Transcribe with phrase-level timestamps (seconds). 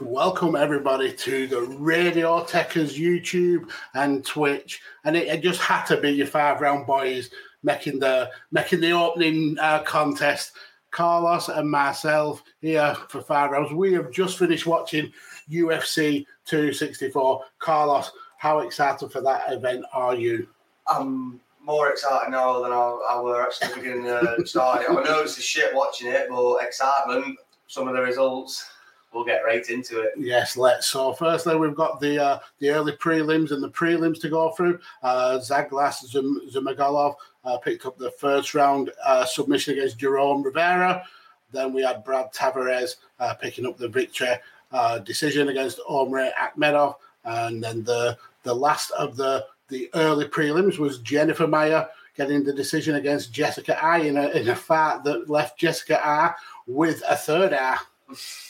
[0.00, 6.00] Welcome everybody to the Radio Techers YouTube and Twitch, and it, it, just had to
[6.00, 7.28] be your five round boys
[7.62, 10.52] making the making the opening uh, contest.
[10.90, 13.74] Carlos and myself here for five rounds.
[13.74, 15.12] We have just finished watching
[15.50, 17.44] UFC 264.
[17.58, 20.48] Carlos, how excited for that event are you?
[20.86, 24.86] I'm more excited now than I, I were actually beginning to start.
[24.88, 27.38] I know it's a shit watching it, but excitement.
[27.66, 28.66] Some of the results
[29.12, 30.12] we'll get right into it.
[30.16, 30.86] Yes, let's.
[30.86, 34.78] So firstly, we've got the uh, the early prelims and the prelims to go through.
[35.02, 41.04] Uh, Zhalgas Zum- Zhumagulov uh, picked up the first round uh, submission against Jerome Rivera.
[41.52, 44.34] Then we had Brad Tavares uh, picking up the victory
[44.72, 50.78] uh, decision against Omari Akhmedov, and then the the last of the the early prelims
[50.78, 51.86] was Jennifer Maia
[52.16, 56.34] getting the decision against Jessica Eye in a, in a fight that left Jessica Eye
[56.66, 57.78] with a third eye.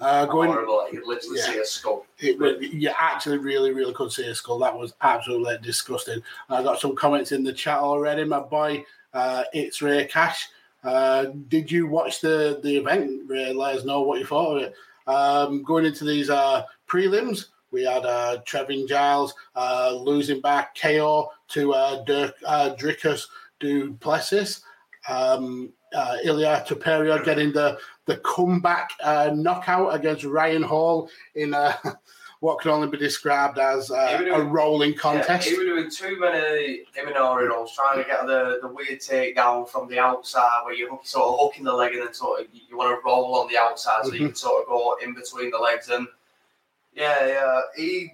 [0.00, 0.86] Uh, going, horrible.
[0.92, 2.06] You literally yeah, see a skull.
[2.18, 4.58] It, you actually really, really could see a skull.
[4.60, 6.22] That was absolutely disgusting.
[6.48, 8.24] I got some comments in the chat already.
[8.24, 10.48] My boy, uh, it's Ray Cash.
[10.84, 13.22] Uh, did you watch the the event?
[13.26, 14.74] Ray, let us know what you thought of it.
[15.08, 21.30] Um, going into these uh, prelims, we had uh, Trevin Giles uh, losing back KO
[21.48, 23.26] to uh, Dirk uh, Dricus
[23.58, 24.62] Du Plessis.
[25.08, 31.78] Um, uh, Ilia Topuria getting the the comeback uh, knockout against Ryan Hall in a,
[32.40, 35.46] what can only be described as uh, doing, a rolling contest.
[35.46, 39.68] Yeah, he was doing too many Imanari rolls, trying to get the, the weird takedown
[39.68, 42.78] from the outside where you're sort of hooking the leg and then sort of you
[42.78, 44.22] want to roll on the outside so mm-hmm.
[44.22, 45.90] you can sort of go in between the legs.
[45.90, 46.08] And
[46.94, 48.12] yeah, yeah, he.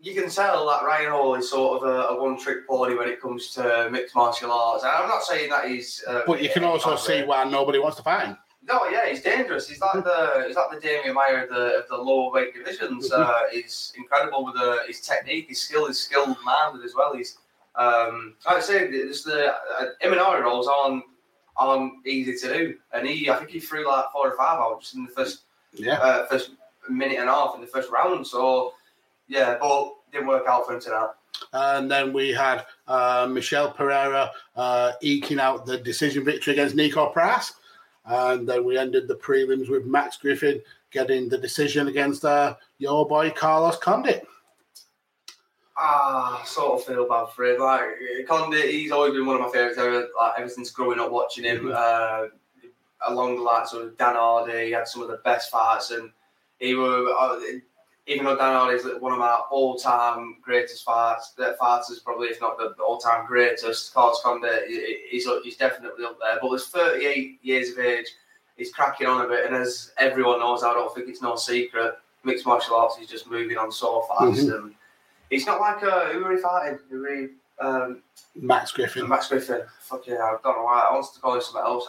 [0.00, 3.20] You can tell that Ryan Hall is sort of a, a one-trick pony when it
[3.20, 6.04] comes to mixed martial arts, and I'm not saying that he's.
[6.06, 8.38] Uh, but you can also see why nobody wants to fight him.
[8.68, 9.66] No, yeah, he's dangerous.
[9.66, 13.10] He's like the he's like the Demian Maia of the of the lower weight divisions.
[13.18, 17.14] Uh, he's incredible with the, his technique, his skill, his skilled man as well.
[17.16, 17.38] He's
[17.74, 21.02] um, like I say, just the uh, Imanari rolls on
[21.56, 24.80] on easy to do, and he I think he threw like four or five out
[24.80, 25.42] just in the first
[25.72, 26.50] yeah uh, first
[26.88, 28.26] minute and a half in the first round.
[28.26, 28.74] So
[29.28, 31.10] yeah, but didn't work out for him tonight.
[31.52, 37.12] And then we had uh, Michel Pereira uh, eking out the decision victory against Niko
[37.12, 37.52] Price.
[38.08, 43.06] And then we ended the prelims with Max Griffin getting the decision against uh, your
[43.06, 44.26] boy Carlos Condit.
[45.76, 47.60] Ah, I sort of feel bad for him.
[47.60, 47.84] Like
[48.26, 51.44] Condit, he's always been one of my favourites ever, like, ever since growing up watching
[51.44, 51.66] him.
[51.66, 51.72] Mm-hmm.
[51.76, 56.10] Uh, along the lines of Dan Hardy, he had some of the best fights, and
[56.58, 57.58] he was uh,
[58.08, 62.56] even though Dan Hardy is one of my all-time greatest fights, fighters, probably if not
[62.56, 64.64] the all-time greatest, Carlos Condit,
[65.10, 66.38] he's, he's definitely up there.
[66.40, 68.06] But he's 38 years of age,
[68.56, 71.98] he's cracking on a bit, and as everyone knows, I don't think it's no secret,
[72.24, 74.40] mixed martial arts is just moving on so fast.
[74.40, 74.54] Mm-hmm.
[74.54, 74.74] And
[75.28, 76.78] he's not like a, uh, who are he fighting?
[76.88, 77.28] Who are he,
[77.60, 78.02] um,
[78.34, 79.06] Max Griffin.
[79.06, 79.62] Max Griffin.
[79.80, 80.86] Fuck yeah, I don't know why.
[80.88, 81.88] I wanted to call him something else.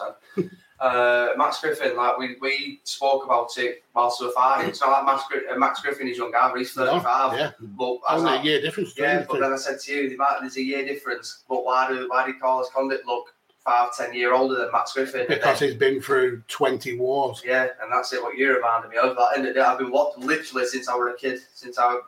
[0.80, 4.70] Uh, Max Griffin, like we, we spoke about it whilst we were fighting.
[4.70, 7.32] It's not like Max, uh, Max Griffin is young guy, he's 35.
[7.32, 7.50] No, yeah.
[7.60, 8.94] But Only a year difference.
[8.96, 11.44] Yeah, but then I said to you, there's a year difference.
[11.48, 15.26] But why do why do Carlos Condit look five, ten year older than Max Griffin?
[15.28, 17.42] Because he's been through 20 wars.
[17.44, 19.16] Yeah, and that's it, what you reminded me of.
[19.16, 21.98] That, and I've been watching literally since I was a kid, since I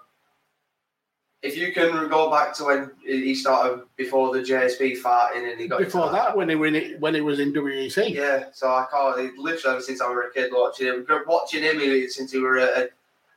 [1.43, 5.67] if you can go back to when he started before the JSP fighting and he
[5.67, 8.15] got before that when he when he, when he was in WEC.
[8.15, 12.09] Yeah, so I can't literally ever since I was a kid watching him, watching him
[12.09, 12.89] since he was a,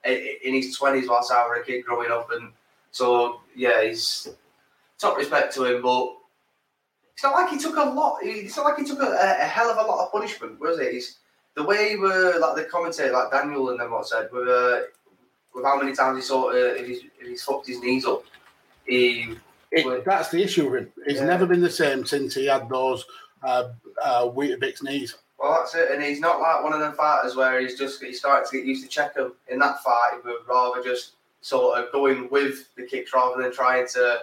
[0.05, 2.51] a, in his twenties whilst I was a kid growing up, and
[2.91, 4.29] so yeah, he's
[4.99, 6.15] top respect to him, but
[7.13, 8.19] it's not like he took a lot.
[8.21, 10.93] It's not like he took a, a hell of a lot of punishment, was it?
[10.93, 11.17] He's
[11.55, 14.81] the way he were like the commentator, like Daniel and them what said, with uh,
[15.55, 18.23] with how many times he sort of if he's, if he's fucked his knees up,
[18.85, 19.35] he
[19.71, 20.91] It, that's the issue with him.
[21.07, 21.25] He's Yeah.
[21.25, 23.05] never been the same since he had those
[23.43, 23.69] uh,
[24.01, 25.15] uh, Weetabix knees.
[25.37, 28.19] Well, that's it, and he's not like one of them fighters where he's just he's
[28.19, 29.33] starting to get used to check him.
[29.49, 33.51] In that fight, he would rather just sort of going with the kicks rather than
[33.53, 34.19] trying to,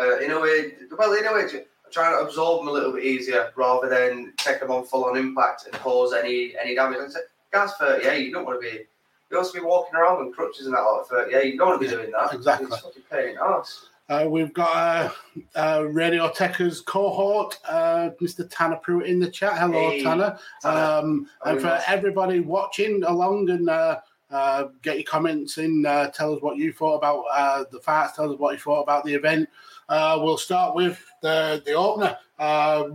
[0.00, 1.46] uh, in a way, well, in a way,
[1.92, 5.16] trying to absorb them a little bit easier rather than take them on full on
[5.16, 6.98] impact and cause any any damage.
[7.04, 7.22] I said,
[7.52, 8.84] guy's 38, you don't want to be.
[9.30, 11.52] You also be walking around on crutches and that like 38.
[11.52, 12.34] You don't want to be doing that.
[12.34, 12.66] Exactly.
[12.66, 13.86] It's fucking pain arse.
[14.08, 15.10] Uh, we've got uh,
[15.54, 18.44] uh, Radio Techers cohort, uh, Mr.
[18.50, 19.56] Tanner Pruitt in the chat.
[19.56, 20.36] Hello, Hey, Tanner.
[20.62, 20.76] Tanner.
[20.98, 21.84] Um, and for boss?
[21.86, 24.00] everybody watching along and uh,
[24.32, 28.16] uh, get your comments in, uh, tell us what you thought about uh, the fights,
[28.16, 29.48] tell us what you thought about the event.
[29.88, 32.88] Uh, we'll start with the, the opener, uh,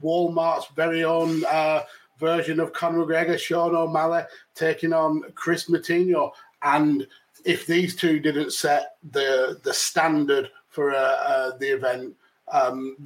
[0.00, 1.82] Walmart's very own uh,
[2.20, 4.22] version of Conor McGregor, Sean O'Malley
[4.54, 6.30] taking on Kris Moutinho.
[6.62, 7.06] And
[7.44, 12.14] if these two didn't set the the standard for uh, uh, the event,
[12.52, 12.96] um,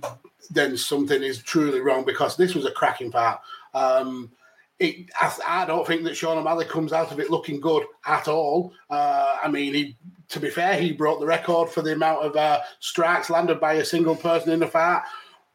[0.50, 3.40] then something is truly wrong because this was a cracking part.
[3.72, 4.30] Um,
[4.78, 8.28] it, I, I don't think that Sean O'Malley comes out of it looking good at
[8.28, 8.72] all.
[8.90, 9.96] Uh, I mean, he,
[10.30, 13.74] to be fair, he broke the record for the amount of uh, strikes landed by
[13.74, 15.02] a single person in a fight,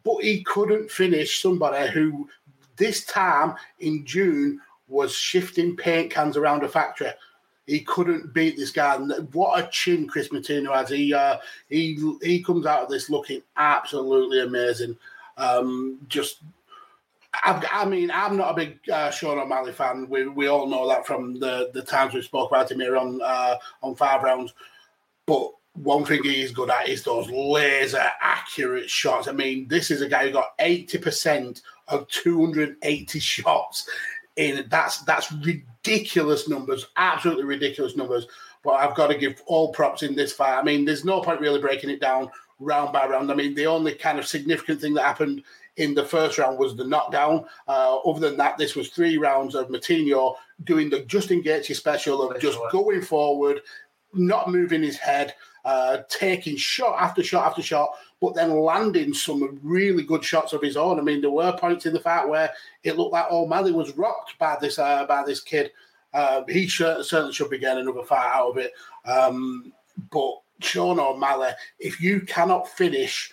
[0.03, 2.29] but he couldn't finish somebody who,
[2.79, 7.11] this time in June, was shifting paint cans around a factory.
[7.67, 8.97] He couldn't beat this guy.
[8.97, 10.89] What a chin Kris Moutinho has.
[10.89, 11.37] He uh,
[11.69, 14.97] he he comes out of this looking absolutely amazing.
[15.37, 16.41] Um, just
[17.33, 20.09] I, I mean, I'm not a big uh, Sean O'Malley fan.
[20.09, 23.21] We, we all know that from the, the times we spoke about him here on
[23.21, 24.53] uh, on Five Rounds.
[25.27, 25.51] But
[25.83, 29.27] one thing he is good at is those laser accurate shots.
[29.27, 33.89] I mean, this is a guy who got 80% of 280 shots
[34.35, 34.65] in.
[34.69, 38.27] That's that's ridiculous numbers, absolutely ridiculous numbers.
[38.61, 40.59] But I've got to give all props in this fight.
[40.59, 42.29] I mean, there's no point really breaking it down
[42.59, 43.31] round by round.
[43.31, 45.43] I mean, the only kind of significant thing that happened
[45.77, 47.45] in the first round was the knockdown.
[47.69, 50.35] Uh, other than that, this was three rounds of Moutinho
[50.65, 53.61] doing the Justin Gaethje special of just going forward,
[54.13, 55.35] not moving his head,
[55.65, 57.89] uh, taking shot after shot after shot,
[58.21, 60.99] but then landing some really good shots of his own.
[60.99, 62.51] I mean, there were points in the fight where
[62.83, 65.71] it looked like O'Malley was rocked by this uh, by this kid.
[66.13, 68.71] Uh, he certainly should be getting another fight out of it.
[69.05, 69.71] Um,
[70.11, 73.31] but Sean O'Malley, if you cannot finish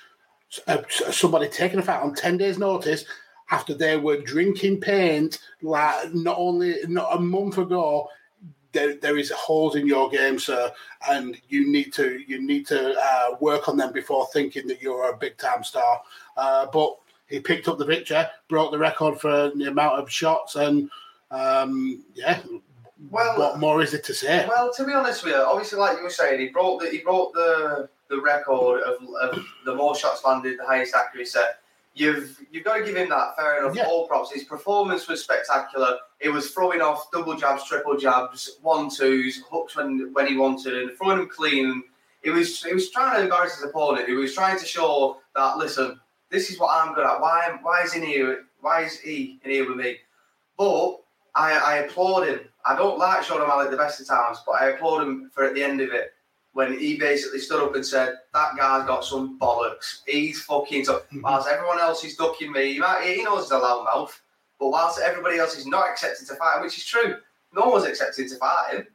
[1.11, 3.05] somebody taking a fight on 10 days' notice
[3.51, 8.09] after they were drinking paint, like not only not a month ago,
[8.73, 10.73] there, there is holes in your game, sir,
[11.09, 15.11] and you need to you need to uh, work on them before thinking that you're
[15.11, 16.01] a big time star.
[16.37, 16.97] Uh, but
[17.27, 20.91] he picked up the victory, broke the record for the amount of shots, and
[21.31, 22.41] um, yeah.
[23.11, 24.47] Well- what more is it to say?
[24.49, 26.99] Well, to be honest with you, obviously, like you were saying, he broke the he
[26.99, 31.41] broke the the record of, of the most shots landed, the highest accuracy.
[31.97, 33.37] You've you've got to give him that.
[33.37, 33.75] Fair enough.
[33.75, 33.87] Yeah.
[33.87, 34.31] All props.
[34.31, 35.97] His performance was spectacular.
[36.21, 40.75] It was throwing off double jabs, triple jabs, one twos, hooks when when he wanted,
[40.77, 41.83] and throwing them clean.
[42.23, 44.09] He was he was trying to embarrass his opponent.
[44.09, 45.99] He was trying to show that listen,
[46.31, 47.19] this is what I'm good at.
[47.19, 48.45] Why why is he in here?
[48.61, 49.97] Why is he in here with me?
[50.59, 50.99] But
[51.35, 52.41] I, I applaud him.
[52.67, 55.45] I don't like Sean O'Malley at the best of times, but I applaud him for
[55.45, 56.13] at the end of it
[56.57, 60.01] when he basically stood up and said, "That guy's got some bollocks.
[60.07, 63.59] He's fucking tough." Whilst everyone else is ducking me, he, might, he knows he's a
[63.59, 64.19] loud mouth,
[64.59, 67.17] but whilst everybody else is not accepted to fight him, which is true,
[67.55, 68.87] no one's accepted to fight him.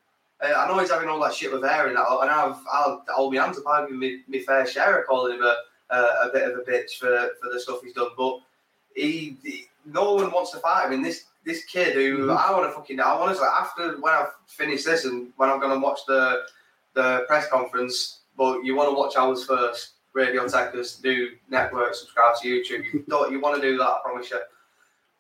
[0.44, 3.03] Uh, I know he's having all that shit with hair and that, and I've I'll
[3.10, 3.68] hold my hands up.
[3.68, 5.56] I've given me, me fair share of calling him a,
[5.91, 8.39] a, a bit of a bitch for, for the stuff he's done, but
[8.96, 10.94] he, he- no one wants to fight him.
[10.94, 12.38] And this this kid who Mhm.
[12.38, 15.74] I want to fucking I honestly after when I've finished this and when I'm going
[15.74, 16.44] to watch the
[16.93, 19.93] the press conference, but you want to watch ours first.
[20.13, 22.83] Radio Techers, do network, subscribe to YouTube.
[22.91, 23.86] You don't you want to do that?
[23.86, 24.41] I promise you.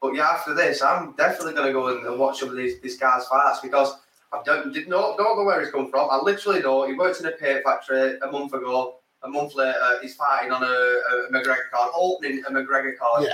[0.01, 2.81] But yeah, after this, I'm definitely going to go and, and watch some of these
[2.81, 3.93] this guy's fights because
[4.33, 6.09] I don't did not don't know where he's come from.
[6.11, 8.95] I literally know he worked in a paint factory a month ago.
[9.23, 13.23] A month later, he's fighting on a, a McGregor card, opening a McGregor card.
[13.23, 13.33] Yeah.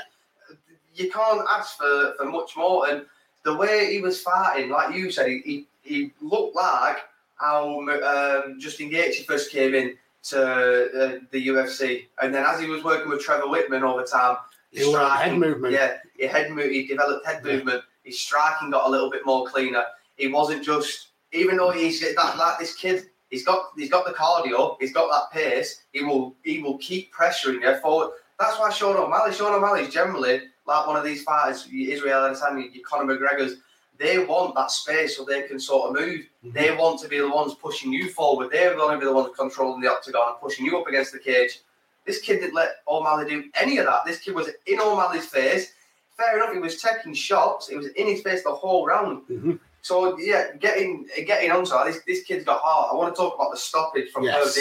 [0.93, 2.89] You can't ask for, for much more.
[2.89, 3.05] And
[3.43, 6.97] the way he was fighting, like you said, he, he, he looked like
[7.37, 12.67] how um, Justin Gaethje first came in to uh, the UFC, and then as he
[12.67, 14.37] was working with Trevor Wittman all the time,
[14.71, 15.73] He learned head movement.
[15.73, 17.53] Yeah, he head move, he developed head Yeah.
[17.53, 17.83] movement.
[18.03, 19.83] His striking got a little bit more cleaner.
[20.15, 23.09] He wasn't just even though he's that like this kid.
[23.29, 24.77] He's got he's got the cardio.
[24.79, 25.83] He's got that pace.
[25.91, 28.11] He will he will keep pressuring you forward.
[28.39, 29.33] That's why Sean O'Malley.
[29.33, 33.57] Sean O'Malley's generally like one of these fighters, Israel Adesanya, your Conor McGregor's.
[33.97, 36.21] They want that space so they can sort of move.
[36.45, 36.51] Mm-hmm.
[36.51, 38.49] They want to be the ones pushing you forward.
[38.51, 41.19] They're going to be the ones controlling the octagon and pushing you up against the
[41.19, 41.59] cage.
[42.05, 44.05] This kid didn't let O'Malley do any of that.
[44.05, 45.73] This kid was in O'Malley's face.
[46.15, 47.67] Fair enough, he was taking shots.
[47.67, 49.23] He was in his face the whole round.
[49.29, 49.53] Mm-hmm.
[49.81, 52.89] So yeah, getting getting on to that, this, this kid's got heart.
[52.91, 54.57] I want to talk about the stoppage from yes.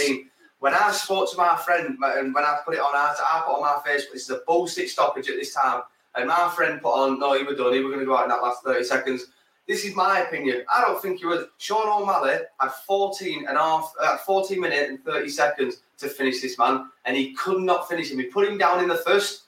[0.58, 3.60] When I spoke to my friend and when I put it on, I put on
[3.60, 5.82] my Facebook, this is a bullshit stoppage at this time.
[6.16, 7.74] And my friend put on, no, he was done.
[7.74, 9.26] He was going to go out in that last 30 seconds.
[9.68, 10.64] This is my opinion.
[10.72, 11.46] I don't think he was.
[11.58, 16.56] Sean O'Malley had 14 and half, uh, 14 minutes and 30 seconds to finish this
[16.58, 18.18] man, and he could not finish him.
[18.18, 19.44] He put him down in the first.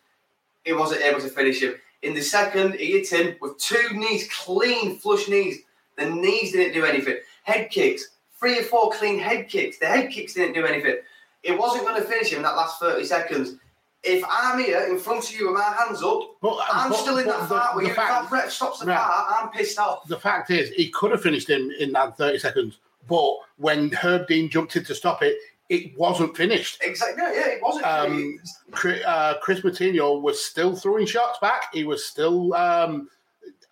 [0.64, 1.74] He wasn't able to finish him.
[2.02, 5.60] In the second, he hit him with two knees, clean, flush knees.
[5.96, 7.18] The knees didn't do anything.
[7.44, 9.78] Head kicks, three or four clean head kicks.
[9.78, 10.96] The head kicks didn't do anything.
[11.42, 13.56] It wasn't going to finish him in that last 30 seconds
[14.02, 16.98] if I'm here in front of you with my hands up, but, uh, I'm but,
[16.98, 20.06] still in that fight where you fact, that stops the right, car, I'm pissed off.
[20.06, 22.78] The fact is, he could have finished him in that 30 seconds,
[23.08, 25.36] but when Herb Dean jumped in to stop it,
[25.68, 26.78] it wasn't finished.
[26.82, 27.22] Exactly.
[27.22, 27.86] Yeah, it wasn't.
[27.86, 28.38] Um,
[28.70, 31.64] Chris, uh, Kris Moutinho was still throwing shots back.
[31.74, 32.54] He was still.
[32.54, 33.08] Um,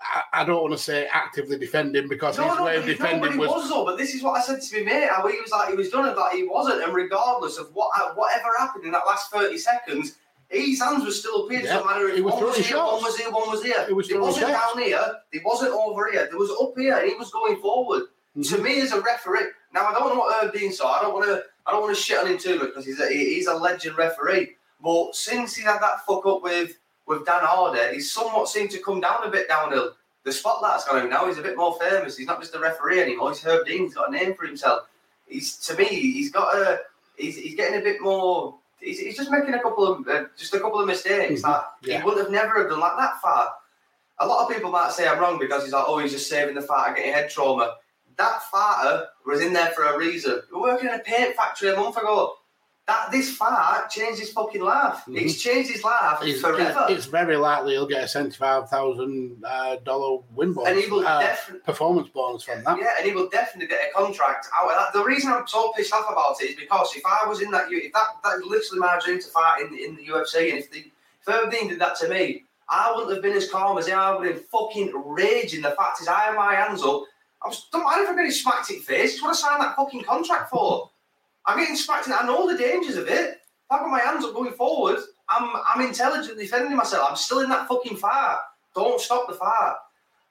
[0.00, 3.36] I, I, don't want to say actively defending because no, his no, way of defending
[3.36, 3.48] no, was.
[3.48, 5.08] was though, but this is what I said to my mate.
[5.08, 7.90] How he was like, he was done it, like he wasn't, and regardless of what
[8.16, 10.16] whatever happened in that last thirty seconds,
[10.48, 11.60] his hands were still up here.
[11.60, 11.74] Yeah.
[11.74, 13.86] Doesn't matter if one was, here, one was here, one was here.
[13.88, 14.74] It, was it wasn't shots.
[14.74, 15.14] down here.
[15.32, 16.28] It wasn't over here.
[16.30, 18.04] It was up here, and he was going forward.
[18.36, 18.54] Mm-hmm.
[18.54, 20.92] To me, as a referee, now I don't know what Herb Dean saw.
[20.98, 21.42] I don't want to.
[21.66, 23.96] I don't want to shit on him too much because he's a, he's a legend
[23.96, 24.56] referee.
[24.80, 28.78] But since he had that fuck up with with Dan Hardy, he's somewhat seemed to
[28.78, 29.92] come down a bit downhill.
[30.24, 31.26] The spotlight's got him now.
[31.26, 32.16] He's a bit more famous.
[32.16, 33.30] He's not just a referee anymore.
[33.30, 33.84] He's Herb Dean.
[33.84, 34.88] He's got a name for himself.
[35.26, 35.86] He's to me.
[35.86, 36.80] He's got a.
[37.16, 40.54] He's, he's getting a bit more he's, he's just making a couple of uh, just
[40.54, 41.50] a couple of mistakes mm-hmm.
[41.50, 41.98] that yeah.
[41.98, 43.52] he would have never have done like that far.
[44.18, 46.54] A lot of people might say I'm wrong because he's like, oh, he's just saving
[46.54, 47.74] the fighter getting head trauma.
[48.16, 50.40] That fighter was in there for a reason.
[50.50, 52.34] We were working in a paint factory a month ago
[52.86, 54.94] that this fight changed his fucking life.
[54.94, 55.16] Mm-hmm.
[55.16, 56.86] It's changed his life it's, forever.
[56.88, 61.06] It's, very likely he'll get a seventy-five thousand uh, dollar win bonus, and he will
[61.06, 62.78] uh, definitely performance bonus from that.
[62.78, 64.92] Yeah, and he will definitely get a contract out of that.
[64.92, 67.66] The reason I'm so pissed off about it is because if I was in that,
[67.70, 70.90] if that that's literally my dream to fight in, in the UFC, and if the
[71.26, 73.88] if Dean did that to me, I wouldn't have been as calm as.
[73.88, 75.62] I would have been fucking raging.
[75.62, 77.02] The fact is, I have my hands up.
[77.42, 79.20] I was, don't mind if I'm getting smacked in the face.
[79.20, 80.90] What I signed that fucking contract for?
[81.46, 83.30] I'm getting smacked in I know the dangers of it.
[83.30, 84.98] If I've got my hands up going forward,
[85.28, 87.08] I'm I'm intelligently defending myself.
[87.10, 88.38] I'm still in that fucking fight.
[88.74, 89.74] Don't stop the fight.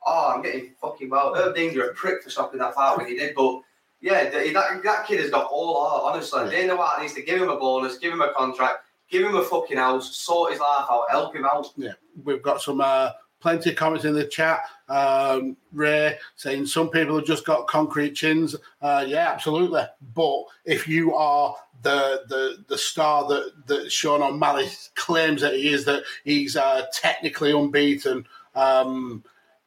[0.06, 1.34] Oh, I'm getting fucking well.
[1.34, 3.62] Herb Dean, a prick for stopping that fight when he did, but
[4.02, 6.44] yeah, that, that kid has got all heart, honestly.
[6.44, 6.50] Yeah.
[6.62, 9.44] Dana White needs to give him a bonus, give him a contract, give him a
[9.44, 11.68] fucking house, sort his life out, help him out.
[11.76, 11.94] Yeah,
[12.24, 14.62] we've got some uh, plenty of comments in the chat.
[14.90, 18.56] Um, Ray saying some people have just got concrete chins.
[18.82, 19.84] Uh, yeah, absolutely.
[20.14, 25.74] But if you are the the the star that that Sean O'Malley claims that he
[25.74, 28.28] is, that he's uh, technically unbeaten.
[28.56, 29.24] Um,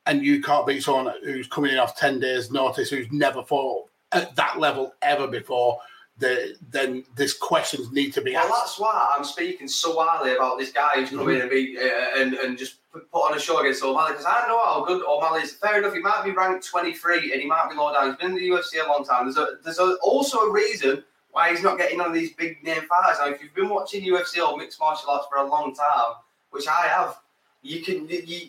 [0.06, 3.90] and you can't beat someone who's coming in off 10 days' notice, who's never fought
[4.12, 5.78] at that level ever before
[6.18, 8.48] the, then these questions need to be asked.
[8.48, 11.36] Well, that's why I'm speaking so highly about this guy who's coming mm-hmm.
[11.36, 14.46] in and, be, uh, and, and just put on a show against O'Malley because I
[14.48, 15.52] know how good O'Malley is.
[15.52, 18.08] Fair enough, he might be ranked 23 and he might be low down.
[18.08, 19.26] He's been in the UFC a long time.
[19.26, 22.82] There's, a, there's a, also a reason why he's not getting on these big name
[22.88, 23.18] fights.
[23.20, 26.14] Now, if you've been watching UFC or mixed martial arts for a long time,
[26.50, 27.18] which I have,
[27.62, 28.08] you can.
[28.08, 28.48] You,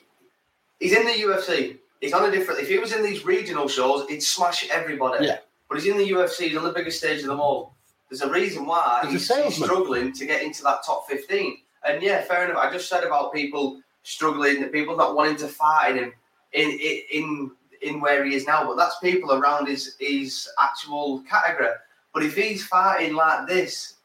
[0.80, 1.78] he's in the UFC.
[2.02, 2.62] He's on a different.
[2.62, 5.26] If he was in these regional shows, he'd smash everybody.
[5.26, 5.40] Yeah.
[5.70, 7.76] But he's in the UFC, he's on the biggest stage of them all.
[8.10, 11.58] There's a reason why he's, he's, struggling to get into that top 15.
[11.88, 12.58] And yeah, fair enough.
[12.58, 16.12] I just said about people struggling, the people not wanting to fight him
[16.54, 16.80] in
[17.14, 21.70] in in where he is now, but that's people around his his actual category.
[22.14, 23.96] But if he's fighting like this,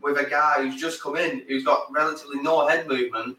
[0.00, 3.36] with a guy who's just come in, who's got relatively no head movement,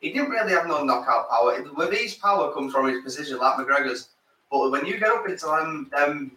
[0.00, 1.64] he didn't really have no knockout power.
[1.74, 4.10] With his power comes from his position, like McGregor's.
[4.50, 6.32] But when you get up into them,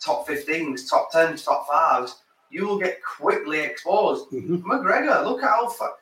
[0.00, 2.14] top 15s, top 10s, top 5s,
[2.50, 4.30] you will get quickly exposed.
[4.30, 4.70] Mm-hmm.
[4.70, 5.92] McGregor, look at how far.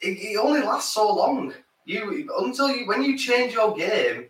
[0.00, 1.54] It, it, only lasts so long.
[1.84, 4.26] You until you when you change your game,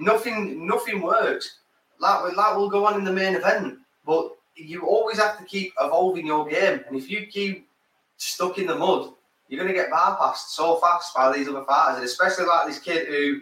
[0.00, 1.58] nothing nothing works.
[2.00, 5.74] That that will go on in the main event, but you always have to keep
[5.80, 6.80] evolving your game.
[6.86, 7.68] And if you keep
[8.16, 9.12] stuck in the mud,
[9.48, 12.78] you're going to get bypassed so fast by these other fighters, and especially like this
[12.78, 13.40] kid who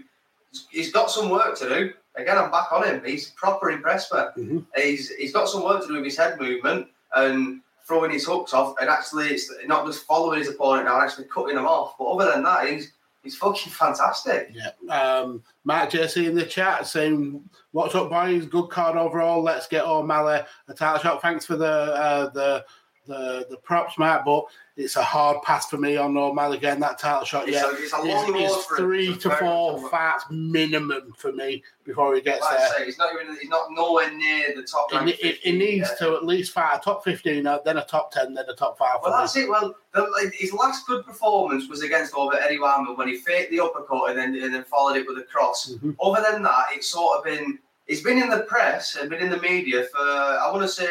[0.70, 3.02] he's got some work to do again, I'm back on him.
[3.04, 4.18] He's proper impressed me.
[4.18, 4.58] Mm-hmm.
[4.76, 8.54] He's he's got some work to do with his head movement and throwing his hooks
[8.54, 11.94] off, and actually it's not just following his opponent now, actually cutting them off.
[11.98, 14.52] But other than that, he's He's fucking fantastic.
[14.52, 14.70] Yeah.
[14.88, 18.46] Um, Matt Jesse in the chat saying, "What's up, boys?
[18.46, 19.42] Good card overall.
[19.42, 21.22] Let's get O'Malley a title shot.
[21.22, 22.64] Thanks for the uh, the
[23.10, 24.44] the the props, might, But
[24.76, 27.48] it's a hard pass for me on O'Malley getting that title shot.
[27.48, 31.62] It's yeah, a- it's a long road for three to four fights minimum for me
[31.84, 32.68] before he gets Like there.
[32.78, 34.90] Say, he's not even he's not nowhere near the top.
[35.06, 35.98] He, he needs yet.
[35.98, 38.78] to at least fight a top fifteen, uh, then a top ten, then a top
[38.78, 39.00] five.
[39.02, 39.18] Well, me.
[39.18, 39.48] that's it.
[39.48, 43.60] Well, the, his last good performance was against over Eddie Wineland when he faked the
[43.60, 45.72] uppercut and then and then followed it with a cross.
[45.74, 45.96] Mhm.
[46.02, 47.58] Other than that, it's sort of been.
[47.86, 49.98] He's been in the press and been in the media for.
[49.98, 50.86] I want to say,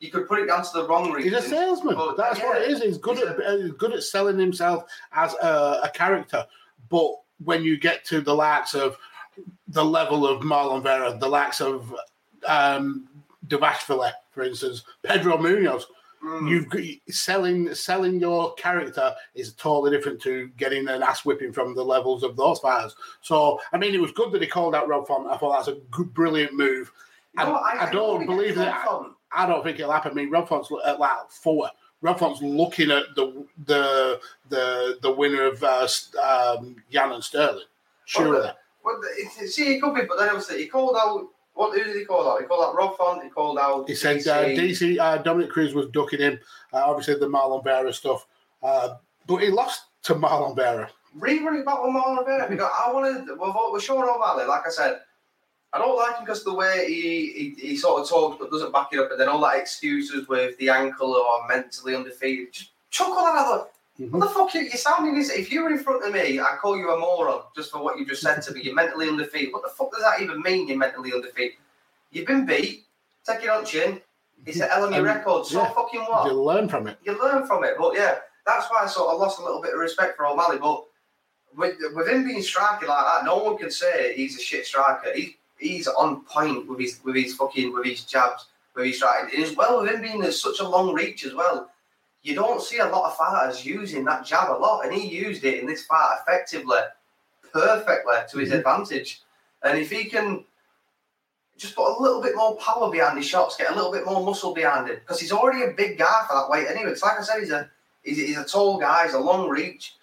[0.00, 1.32] you could put it down to the wrong reason.
[1.32, 1.94] He's a salesman.
[1.96, 2.82] But, That's what it is.
[2.82, 6.46] He's good he's at he's good at selling himself as a, a character.
[6.88, 7.12] But
[7.44, 8.96] when you get to the likes of
[9.68, 11.94] the level of Marlon Vera, the likes of
[12.46, 13.08] um,
[13.48, 15.84] Dvalishvili, for instance, Pedro Munhoz,
[16.20, 16.50] Mm.
[16.50, 16.82] you've got,
[17.14, 22.24] selling selling your character is totally different to getting an ass whipping from the levels
[22.24, 22.96] of those fighters.
[23.20, 25.28] So, I mean, it was good that he called out Rob Font.
[25.28, 26.90] I thought that's a good, brilliant move.
[27.38, 29.12] You know, I- I don't believe that- Font.
[29.32, 30.12] I don't think it'll happen.
[30.12, 31.70] I mean, Rob Font's at like four.
[32.00, 35.88] Rob Font's looking at the the the the winner of uh,
[36.22, 37.64] um, Yan and Sterling.
[38.04, 38.48] Surely,
[38.84, 39.00] Well,
[39.46, 41.28] see, he could be, but then obviously he called out.
[41.54, 42.40] What who did he call out?
[42.40, 43.24] He called out Rob Font.
[43.24, 43.88] He called out.
[43.88, 46.38] he said uh, DC uh, Dominick Cruz was ducking him.
[46.72, 48.26] Uh, obviously, the Marlon Vera stuff,
[48.62, 48.94] uh,
[49.26, 50.88] but he lost to Marlon Vera.
[51.18, 53.34] rerun it back with Marlon Vera because I want to.
[53.34, 55.00] With, with Sean O'Malley, like I said,
[55.72, 58.72] I don't like him because the way he, he he sort of talks but doesn't
[58.72, 62.52] back it up, and then all that excuses with the ankle or mentally undefeated.
[62.52, 63.70] Just chuck all that out.
[64.00, 64.10] Mhm.
[64.12, 64.54] What the fuck?
[64.54, 65.28] You, you're sounding this.
[65.30, 67.98] If you were in front of me, I'd call you a moron just for what
[67.98, 68.62] you just said to me.
[68.62, 69.52] You're mentally undefeated.
[69.52, 70.68] What the fuck does that even mean?
[70.68, 71.58] You're mentally undefeated.
[72.12, 72.86] You've been beat.
[73.26, 74.00] Take it on chin.
[74.46, 75.44] It's an LME Um, record.
[75.46, 75.70] So yeah.
[75.74, 76.26] fucking what?
[76.26, 76.96] You learn from it.
[77.02, 77.74] you learn from it.
[77.76, 80.58] But yeah, that's why I sort of lost a little bit of respect for O'Malley.
[80.58, 80.84] But
[81.56, 85.12] with, with him being striking like that, no one can say he's a shit striker.
[85.14, 89.34] He, he's on point with his with his fucking with his jabs, with his striking.
[89.34, 91.70] And as well with him being such a long reach as well.
[92.22, 95.44] You don't see a lot of fighters using that jab a lot, and he used
[95.44, 96.78] it in this fight effectively,
[97.52, 98.58] perfectly to his Mhm.
[98.58, 99.22] advantage.
[99.62, 100.44] And if he can
[101.56, 104.24] just put a little bit more power behind his shots, get a little bit more
[104.24, 106.90] muscle behind it, because he's already a big guy for that weight anyway.
[106.90, 107.70] It's like I said, he's a
[108.02, 109.96] he's, he's a tall guy, he's a long reach,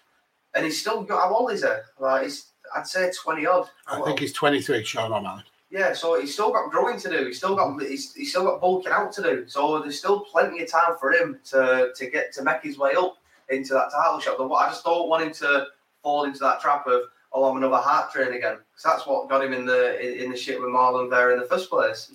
[0.54, 1.68] and he's still got how old is he?
[1.98, 3.68] Like he's I'd say twenty odd.
[3.86, 5.42] I think he's 23, Sean O'Malley.
[5.70, 7.26] Yeah, so he's still got growing to do.
[7.26, 9.44] He's still got he's, he's still got bulking out to do.
[9.48, 12.92] So there's still plenty of time for him to to get to make his way
[12.96, 14.38] up into that title shot.
[14.38, 15.66] But I just don't want him to
[16.02, 17.02] fall into that trap of
[17.32, 20.30] oh I'm another heart train again because that's what got him in the in, in
[20.30, 22.10] the shit with Marlon there in the first place.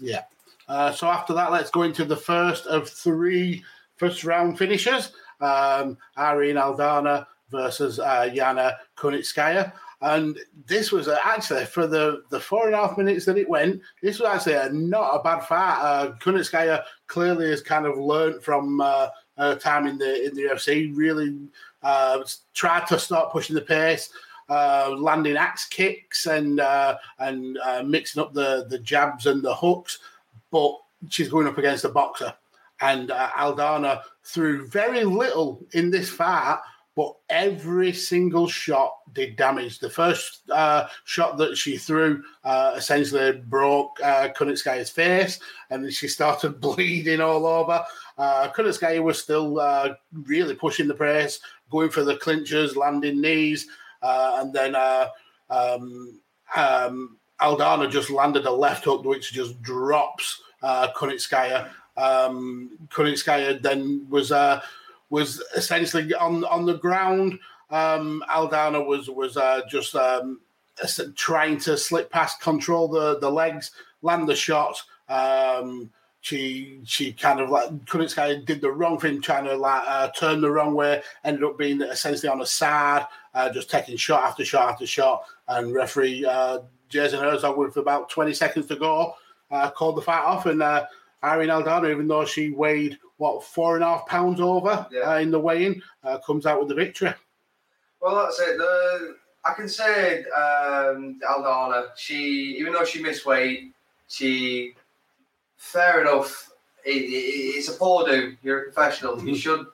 [0.67, 3.63] Uh, so after that, let's go into the first of three
[3.97, 5.11] first round finishers.
[5.41, 9.73] Um, Irene Aldana versus uh, Yana Kunitskaya.
[10.01, 13.47] And this was uh, actually, for the, the four and a half minutes that it
[13.47, 15.79] went, this was actually a, not a bad fight.
[15.79, 20.43] Uh, Kunitskaya clearly has kind of learnt from uh, her time in the in the
[20.43, 21.37] UFC, really
[21.83, 24.09] uh, tried to start pushing the pace.
[24.49, 29.55] Uh, landing axe kicks and uh, and uh, mixing up the, the jabs and the
[29.55, 29.99] hooks,
[30.51, 30.75] but
[31.09, 32.33] she's going up against a boxer.
[32.81, 36.59] And uh, Aldana threw very little in this fight,
[36.95, 39.79] but every single shot did damage.
[39.79, 45.91] The first uh, shot that she threw uh, essentially broke uh, Kunitskaya's face, and then
[45.91, 47.83] she started bleeding all over.
[48.17, 53.67] Uh, Kunitskaya was still uh, really pushing the press, going for the clinchers, landing knees,
[54.01, 55.07] uh, and then uh,
[55.49, 56.19] um,
[56.55, 61.69] um, Aldana just landed a left hook, which just drops uh, Kunitskaya.
[61.97, 64.61] Um, Kunitskaya then was uh,
[65.11, 67.37] was essentially on on the ground.
[67.69, 70.39] Um, Aldana was was uh, just um,
[71.15, 73.71] trying to slip past, control the the legs,
[74.01, 74.81] land the shot.
[75.07, 80.09] Um, she she kind of like Kunitskaya did the wrong thing, trying to like uh,
[80.17, 81.01] turn the wrong way.
[81.23, 85.23] Ended up being essentially on a side, uh, just taking shot after shot after shot.
[85.47, 89.15] And referee uh, Jason Herzog, with about twenty seconds to go,
[89.49, 90.45] uh, called the fight off.
[90.45, 90.85] And uh,
[91.23, 95.11] Irene Aldana, even though she weighed what four and a half pounds over Yeah.
[95.11, 97.13] uh, in the weigh-in, uh, comes out with the victory.
[98.01, 98.57] Well, that's it.
[98.57, 101.89] The I can say um, Aldana.
[101.95, 103.73] She, even though she missed weight,
[104.07, 104.73] she
[105.57, 106.49] fair enough.
[106.83, 108.35] It, it, it's a poor do.
[108.41, 109.23] You're a professional.
[109.23, 109.67] You should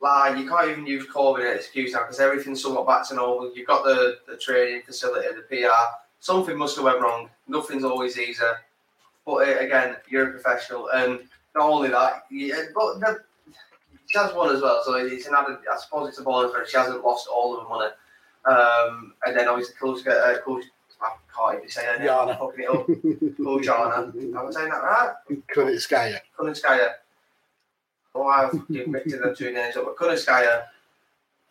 [0.00, 0.34] lie.
[0.36, 3.52] You can't even use COVID as an excuse now because everything's somewhat back to normal.
[3.54, 5.94] You've got the, the training facility, the PR.
[6.18, 7.30] Something must have went wrong.
[7.46, 8.42] Nothing's always easy.
[9.24, 11.20] But uh, again, you're a professional, and
[11.58, 13.20] not only that, yeah, but the,
[14.06, 15.58] she has won as well, so it's an added.
[15.70, 16.66] I suppose it's a bonus for her.
[16.66, 17.90] She hasn't lost all of her money,
[18.48, 22.08] Um, and then obviously Kulska, uh, Kulska, I can't even say her name.
[22.08, 22.38] Yana.
[22.38, 22.86] Fucking it up.
[23.38, 23.98] Kuljana.
[24.36, 25.14] Am I saying that right?
[25.54, 26.18] Kunitskaya.
[26.38, 26.88] Kunitskaya.
[28.14, 29.84] Oh, I've mixed the two names up.
[29.84, 30.64] But Kunitskaya,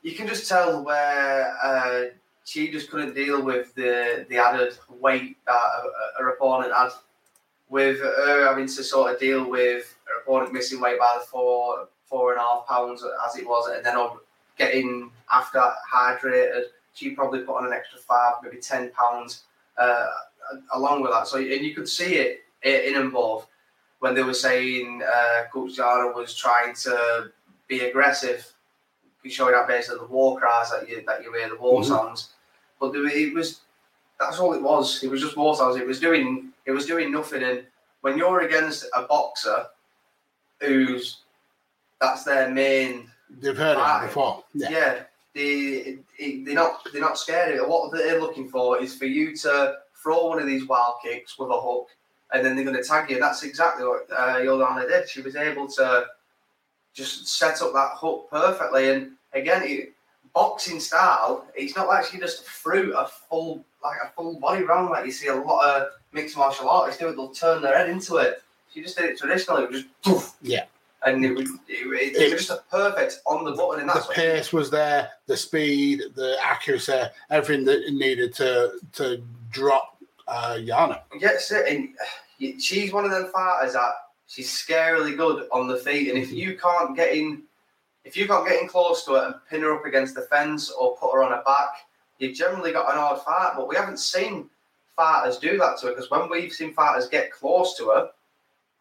[0.02, 2.02] you can just tell where uh,
[2.44, 6.90] she just couldn't deal with the, the added weight that a, her opponent had.
[7.70, 9.97] With her having to sort of deal with her
[10.28, 13.86] opponent missing weight by the four four and a half pounds as it was, and
[13.86, 14.18] then on
[14.58, 15.62] getting after
[15.92, 16.64] hydrated,
[16.94, 19.44] she probably put on an extra five, maybe ten pounds
[19.78, 20.08] uh,
[20.74, 21.28] along with that.
[21.28, 23.48] So and you could see it in them both
[24.00, 27.32] when they were saying uh, Coach Jara was trying to
[27.68, 28.46] be aggressive,
[29.26, 31.88] showing out basically the war cries that you that you hear, the war Mhm.
[31.88, 32.30] songs.
[32.80, 33.62] But it was
[34.20, 35.04] that's all it was.
[35.04, 35.76] It was just war songs.
[35.76, 37.44] It was doing it was doing nothing.
[37.44, 37.66] And
[38.02, 39.68] when you're against a boxer
[40.62, 41.18] who's
[42.02, 43.10] that's their main
[43.42, 44.04] They've heard Right.
[44.04, 44.44] it before.
[44.54, 44.70] Yeah.
[44.70, 45.00] yeah,
[45.34, 45.98] they,
[46.46, 47.68] they're not they're not scared of it.
[47.68, 51.50] What they're looking for is for you to throw one of these wild kicks with
[51.50, 51.90] a hook,
[52.32, 53.20] and then they're going to tag you.
[53.20, 55.10] That's exactly what uh, Yolanda did.
[55.10, 56.06] She was able to
[56.94, 58.90] just set up that hook perfectly.
[58.92, 59.94] And again, it,
[60.34, 64.90] boxing style, it's not like she just threw a full like a full body round
[64.90, 67.10] like you see a lot of mixed martial artists do.
[67.10, 68.42] It, they'll turn their head into it.
[68.74, 69.64] She just did it traditionally.
[69.64, 70.36] It was just poof.
[70.42, 70.66] Yeah.
[71.06, 73.94] And it was, it, it, it was just a perfect on the button, and The
[73.94, 79.22] that's what pace was there, the speed, the accuracy, everything that it needed to to
[79.52, 81.02] drop uh, Yana.
[81.52, 83.92] it, and uh, she's one of them fighters that
[84.26, 87.44] she's scarily good on the feet, and if you can't get in,
[88.04, 90.72] if you can't get in close to her and pin her up against the fence
[90.72, 91.86] or put her on her back,
[92.18, 93.54] you've generally got an odd fight.
[93.56, 94.50] But we haven't seen
[94.96, 98.10] fighters do that to her because when we've seen fighters get close to her,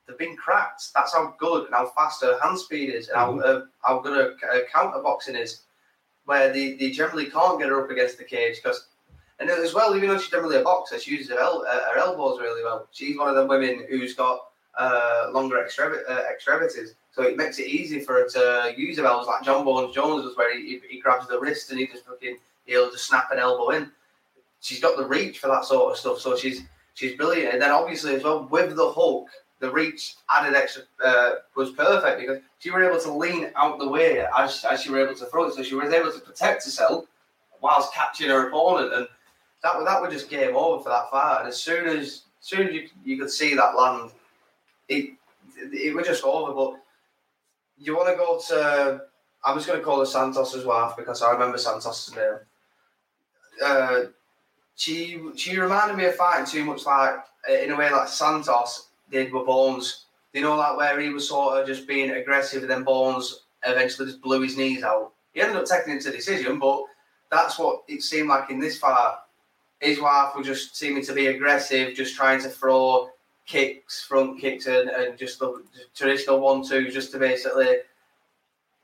[0.06, 0.92] they've been cracked.
[0.94, 4.16] That's how good and how fast her hand speed is, and how, uh, how good
[4.16, 5.62] her uh, counter boxing is.
[6.24, 8.88] Where they, they generally can't get her up against the cage because
[9.38, 11.98] and as well, even though she's generally a boxer, she uses her, el- uh, her
[11.98, 12.86] elbows really well.
[12.90, 14.40] She's one of the women who's got
[14.78, 19.04] uh, longer extrevi- uh, extremities, so it makes it easy for her to use her
[19.04, 19.26] elbows.
[19.26, 22.38] Like Jon Bones Jones was where he, he grabs the wrist and he just fucking
[22.64, 23.90] he'll just snap an elbow in.
[24.60, 26.62] She's got the reach for that sort of stuff, so she's
[26.94, 27.52] she's brilliant.
[27.52, 29.28] And then obviously as well with the hook,
[29.60, 33.88] the reach added extra uh, was perfect because she were able to lean out the
[33.88, 36.64] way as, as she were able to throw it, so she was able to protect
[36.64, 37.06] herself
[37.62, 39.08] whilst catching her opponent and
[39.62, 41.40] that that was just game over for that fight.
[41.40, 44.10] And as soon as, as soon as you, you could see that land,
[44.88, 45.10] it
[45.56, 46.52] it was just over.
[46.52, 46.80] But
[47.78, 49.02] you want to go to?
[49.44, 52.38] I was going to call her Santos' wife because I remember Santos's name.
[53.64, 54.00] Uh,
[54.74, 57.14] she she reminded me of fighting too much like
[57.48, 60.04] in a way like Santos did with Bones.
[60.32, 64.08] You know, like where he was sort of just being aggressive, and then Bones eventually
[64.08, 65.12] just blew his knees out.
[65.32, 66.82] He ended up taking it to decision, but
[67.30, 69.16] that's what it seemed like in this fight
[69.80, 73.10] his wife was just seeming to be aggressive, just trying to throw
[73.46, 75.62] kicks, front kicks, and, and just the
[75.94, 77.76] traditional one two, just to basically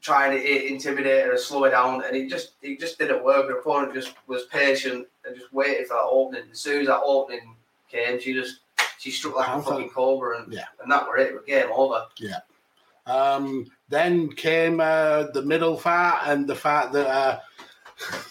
[0.01, 2.05] try and i- intimidate her and slow her down.
[2.05, 3.49] And it just it just didn't work.
[3.49, 6.45] Her opponent just was patient and just waited for that opening.
[6.51, 7.55] As soon as that opening
[7.91, 8.61] came, she just
[9.03, 10.67] she struck like a fucking cobra, and Yeah.
[10.81, 11.29] and that were it.
[11.29, 12.05] It was game over.
[13.05, 17.41] Um, then came uh, the middle fight and the fact that uh,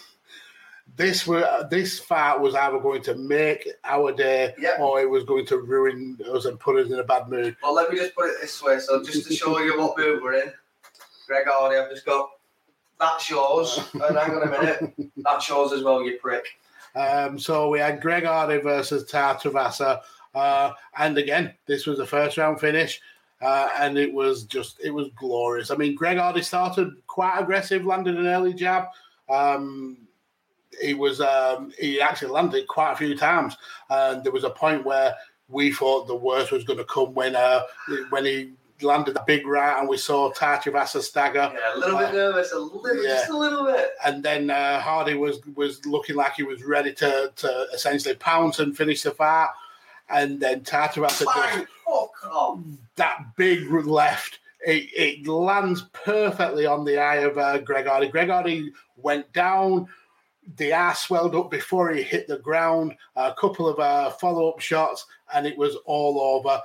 [0.96, 4.76] this were this fight was either going to make our day Yeah.
[4.80, 7.54] or it was going to ruin us and put us in a bad mood.
[7.62, 8.78] Well, let me just put it this way.
[8.78, 10.52] So just to show you what mood we're in,
[11.26, 12.30] Greg Hardy, I've just got
[12.98, 13.78] that shows.
[13.94, 16.46] And hang on a minute, that shows as well, you prick.
[16.94, 20.00] Um, so we had Greg Hardy versus Tartavasa.
[20.34, 23.00] Uh, and again, this was a first round finish.
[23.40, 25.70] Uh, and it was just, it was glorious.
[25.72, 28.84] I mean, Greg Hardy started quite aggressive, landed an early jab.
[29.28, 29.98] Um,
[30.80, 33.56] he was, um, he actually landed quite a few times.
[33.90, 35.14] And there was a point where
[35.48, 37.62] we thought the worst was going to come when, uh,
[38.10, 42.12] when he landed the big right and we saw Tartavasa stagger Yeah, a little bit
[42.14, 43.10] nervous, a little, Yeah.
[43.14, 43.90] just a little bit.
[44.04, 48.58] and then uh, Hardy was was looking like he was ready to to essentially pounce
[48.58, 49.50] and finish the fight,
[50.12, 52.58] and then Tartarasa does off.
[52.96, 54.38] that big left.
[54.64, 58.08] It, it lands perfectly on the eye of uh, Greg Hardy.
[58.08, 59.88] Greg went down.
[60.56, 62.96] The eye swelled up before he hit the ground.
[63.16, 66.60] A couple of uh, follow up shots, and it was all over.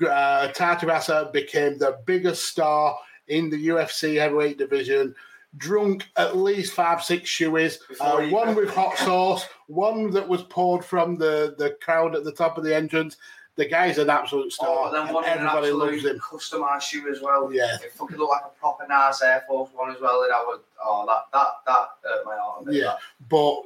[0.00, 2.96] Uh, Tartarasa became the biggest star
[3.28, 5.14] in the UFC heavyweight division.
[5.58, 7.78] Drunk at least five, six shoeys.
[8.00, 12.32] Uh, one with hot sauce, one that was poured from the, the crowd at the
[12.32, 13.18] top of the entrance.
[13.56, 14.68] The guy's an absolute star.
[14.70, 16.18] Oh, then one in an everybody loves him.
[16.18, 17.52] customised shoe as well.
[17.52, 17.76] Yeah.
[17.84, 20.22] It fucking looked like a proper nice Air Force One as well.
[20.22, 22.64] And I would, oh, that that that hurt my heart.
[22.70, 22.84] Yeah.
[22.84, 22.98] that.
[23.28, 23.62] But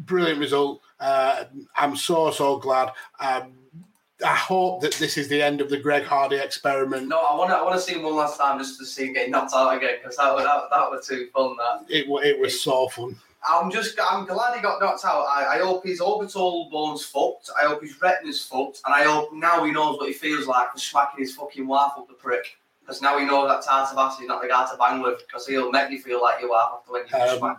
[0.00, 0.82] brilliant result.
[1.00, 1.44] Uh,
[1.76, 2.92] I'm so so glad.
[3.18, 3.54] Um,
[4.24, 7.08] I hope that this is the end of the Greg Hardy experiment.
[7.08, 7.56] No, I want to.
[7.56, 9.76] I want to see him one last time just to see him get knocked out
[9.76, 11.56] again because that, that that was too fun.
[11.56, 13.16] That it it was so fun.
[13.48, 13.98] I'm just.
[14.00, 15.26] I'm glad he got knocked out.
[15.28, 17.50] I, I hope his orbital bone's fucked.
[17.62, 20.72] I hope his retina's fucked, and I hope now he knows what he feels like
[20.72, 22.56] for smacking his fucking wife up the prick.
[22.80, 25.72] Because now we know that Tartavas is not the guy to bang with because he'll
[25.72, 27.58] make you feel like you are after when you um, smack.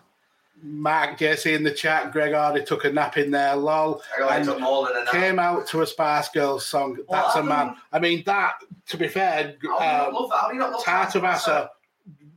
[0.61, 4.01] Mark Jesse in the chat, Greg Hardy took a nap in there, lol.
[4.19, 5.13] And took more than a nap.
[5.13, 6.97] Came out to a Spice Girls song.
[7.09, 7.75] That's a man.
[7.91, 8.55] I mean, that,
[8.87, 10.49] to be fair, um, love that?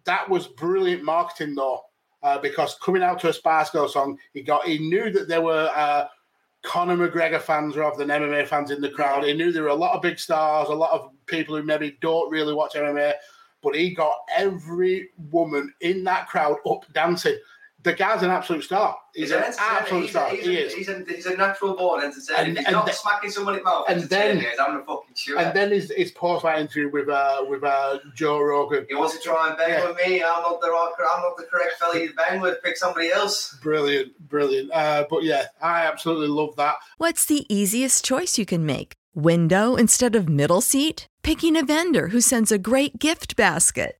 [0.04, 1.82] that was brilliant marketing though.
[2.22, 5.40] Uh, because coming out to a Spice Girls song, he got he knew that there
[5.40, 6.06] were uh,
[6.62, 9.24] Conor McGregor fans rather than MMA fans in the crowd.
[9.24, 11.96] He knew there were a lot of big stars, a lot of people who maybe
[12.02, 13.14] don't really watch MMA,
[13.62, 17.38] but he got every woman in that crowd up dancing
[17.82, 18.96] the guy's an absolute star.
[19.14, 20.28] He's, he's an, absolute he's star.
[20.28, 20.74] A, he's he a, is.
[20.74, 22.38] He's a, he's a natural born entertainer.
[22.38, 23.86] And, he's and not the, smacking somebody's mouth.
[23.88, 25.38] And then he's having a fucking shoot.
[25.38, 28.86] And then his, his post-fight interview with uh, with uh, Joe Rogan.
[28.88, 29.86] He wants to try and bang yeah.
[29.86, 30.22] with me.
[30.22, 32.62] I'm not the I'm not the correct fella you bang with.
[32.62, 33.58] Pick somebody else.
[33.62, 34.70] Brilliant, brilliant.
[34.72, 36.76] Uh, but yeah, I absolutely love that.
[36.98, 38.92] What's the easiest choice you can make?
[39.14, 41.06] Window instead of middle seat?
[41.22, 43.99] Picking a vendor who sends a great gift basket?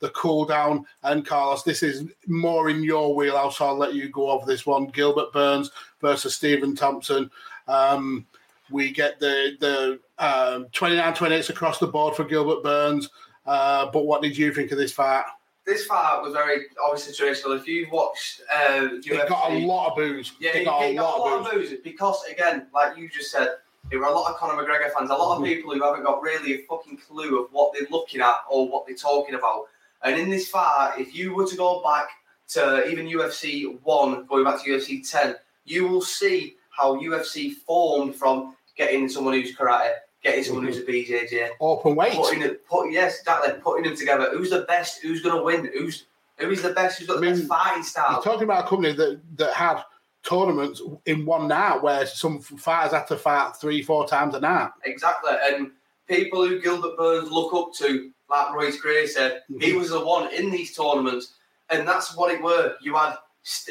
[0.00, 0.86] the cool down.
[1.02, 3.58] And Carlos, this is more in your wheelhouse.
[3.58, 4.86] So I'll let you go over this one.
[4.86, 7.30] Gilbert Burns versus Stephen Thompson.
[7.66, 8.26] Um,
[8.70, 13.08] we get the the um, 29 28s across the board for Gilbert Burns.
[13.46, 15.24] Uh, but what did you think of this fight?
[15.64, 17.58] This fight was very obviously situational.
[17.58, 20.32] If you watched, uh, UFC, it got a lot of boos.
[20.40, 23.30] Yeah, it, got, it a, lot a, lot of boos because, again, like you just
[23.30, 23.48] said,
[23.90, 25.44] there were a lot of Conor McGregor fans, a lot of mm-hmm.
[25.44, 28.86] people who haven't got really a fucking clue of what they're looking at or what
[28.86, 29.64] they're talking about.
[30.02, 32.08] And in this fight, if you were to go back
[32.48, 38.14] to even UFC 1, going back to UFC 10, you will see how UFC formed
[38.14, 40.74] from getting someone who's karate, getting someone mm-hmm.
[40.74, 44.30] who's a BJJ, open weight, putting it, put, yes, exactly, putting them together.
[44.32, 45.02] Who's the best?
[45.02, 45.70] Who's going to win?
[45.74, 46.04] Who's
[46.38, 46.98] who is the best?
[46.98, 48.12] Who's got I mean, the best fighting style?
[48.12, 49.82] You're talking about a company that that had
[50.22, 54.70] tournaments in one night where some fighters had to fight three, four times a night.
[54.84, 55.72] Exactly, and
[56.06, 59.60] people who Gilbert Burns look up to like Royce Gracie, mm-hmm.
[59.60, 61.34] he was the one in these tournaments,
[61.70, 62.74] and that's what it were.
[62.82, 63.16] You had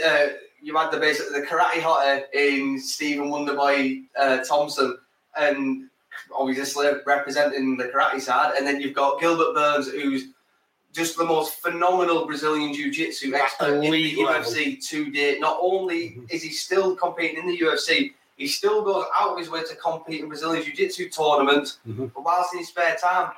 [0.06, 0.28] uh,
[0.62, 4.98] you had the basic the karate hotter in Stephen Wonderboy uh, Thompson,
[5.38, 5.90] and
[6.36, 10.30] obviously representing the karate side, and then you've got Gilbert Burns, who's
[10.94, 15.40] just the most phenomenal Brazilian jiu-jitsu expert in the UFC to date.
[15.40, 16.26] Not only mm-hmm.
[16.30, 19.76] is he still competing in the UFC, he still goes out of his way to
[19.76, 22.08] compete in Brazilian jiu-jitsu tournaments, mm-hmm.
[22.08, 23.32] but whilst in his spare time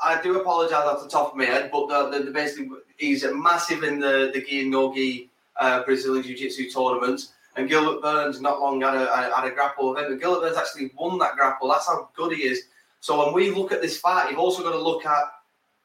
[0.00, 3.82] I do apologise off the top of my head, but the, the, basically he's massive
[3.82, 7.32] in the the gi and no gi uh, Brazilian Jiu Jitsu tournaments.
[7.56, 10.12] And Gilbert Burns not long had a, had a grapple with him.
[10.12, 11.68] And Gilbert Burns actually won that grapple.
[11.68, 12.64] That's how good he is.
[13.00, 15.24] So when we look at this fight, you've also got to look at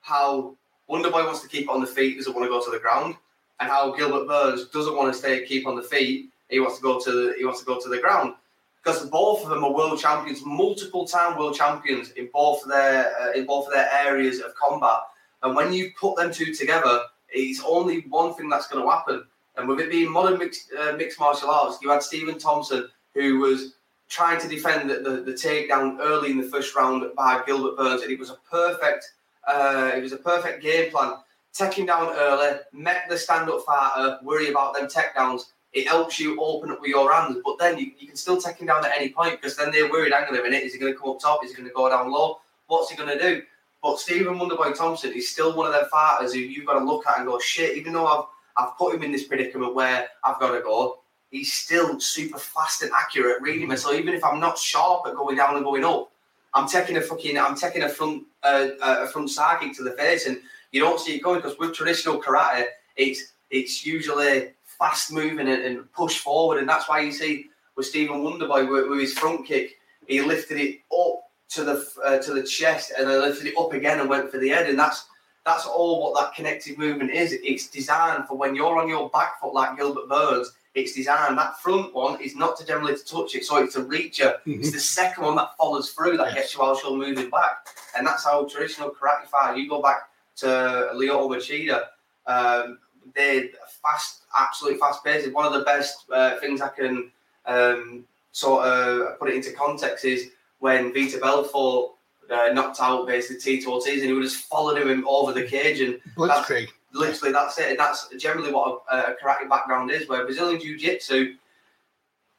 [0.02, 0.56] how
[0.88, 3.16] Wonderboy wants to keep on the feet, doesn't want to go to the ground,
[3.60, 6.30] and how Gilbert Burns doesn't want to stay keep on the feet.
[6.50, 8.36] He wants to go to the, he wants to go to the ground
[8.84, 13.14] because both of them are world champions, multiple time world champions in both of their
[13.22, 15.00] uh, in both their areas of combat.
[15.42, 19.24] And when you put them two together, it's only one thing that's going to happen.
[19.56, 23.40] And with it being modern mixed, uh, mixed martial arts, you had Stephen Thompson who
[23.40, 23.76] was
[24.10, 28.02] trying to defend the, the, the, takedown early in the first round by Gilbert Burns,
[28.02, 29.06] and it was a perfect
[29.48, 31.14] uh, it was a perfect game plan.
[31.54, 35.44] Take him down early, met the stand-up fighter, worry about them takedowns,
[35.74, 37.38] it helps you open up with your hands.
[37.44, 39.90] But then you, you can still take him down at any point because then they're
[39.90, 41.44] worried, hang on a minute, is he going to come up top?
[41.44, 42.40] Is he going to go down low?
[42.68, 43.42] What's he going to do?
[43.82, 47.06] But Stephen Wonderboy Thompson is still one of them fighters who you've got to look
[47.08, 50.40] at and go, shit, even though I've I've put him in this predicament where I've
[50.40, 51.00] got to go,
[51.32, 53.76] he's still super fast and accurate reading me.
[53.76, 56.12] So even if I'm not sharp at going down and going up,
[56.54, 59.92] I'm taking a fucking, I'm taking a front, uh, a front side kick to the
[59.92, 60.40] face, and
[60.72, 64.52] you don't see it going because with traditional karate, it's it's usually
[64.84, 68.90] fast moving and, and push forward, and that's why you see with Stephen Wonderboy with,
[68.90, 73.08] with his front kick, he lifted it up to the uh, to the chest and
[73.08, 75.06] then lifted it up again and went for the head, and that's
[75.46, 77.32] that's all what that connected movement is.
[77.32, 80.52] It's designed for when you're on your back foot like Gilbert Burns.
[80.76, 83.84] It's designed that front one is not to generally to touch it, so it's a
[83.84, 84.32] reacher.
[84.40, 84.60] Mm-hmm.
[84.60, 86.36] It's the second one that follows through that yes.
[86.36, 89.58] gets you while you're moving back, and that's how traditional karate fight.
[89.58, 90.48] You go back to
[90.96, 91.84] Lyoto Machida,
[92.26, 92.80] um,
[93.16, 93.50] they're
[93.82, 95.32] fast, absolutely fast paced.
[95.34, 97.12] One of the best uh, things I can
[97.46, 101.92] um, sort of put it into context is when Vitor Belfort
[102.32, 105.82] uh, knocked out basically Tito Ortiz and he would just followed him over the cage
[105.82, 106.70] and Blitzkrieg.
[106.94, 107.72] Literally, that's it.
[107.72, 111.36] And that's generally what a, a karate background is, where Brazilian Jiu Jitsu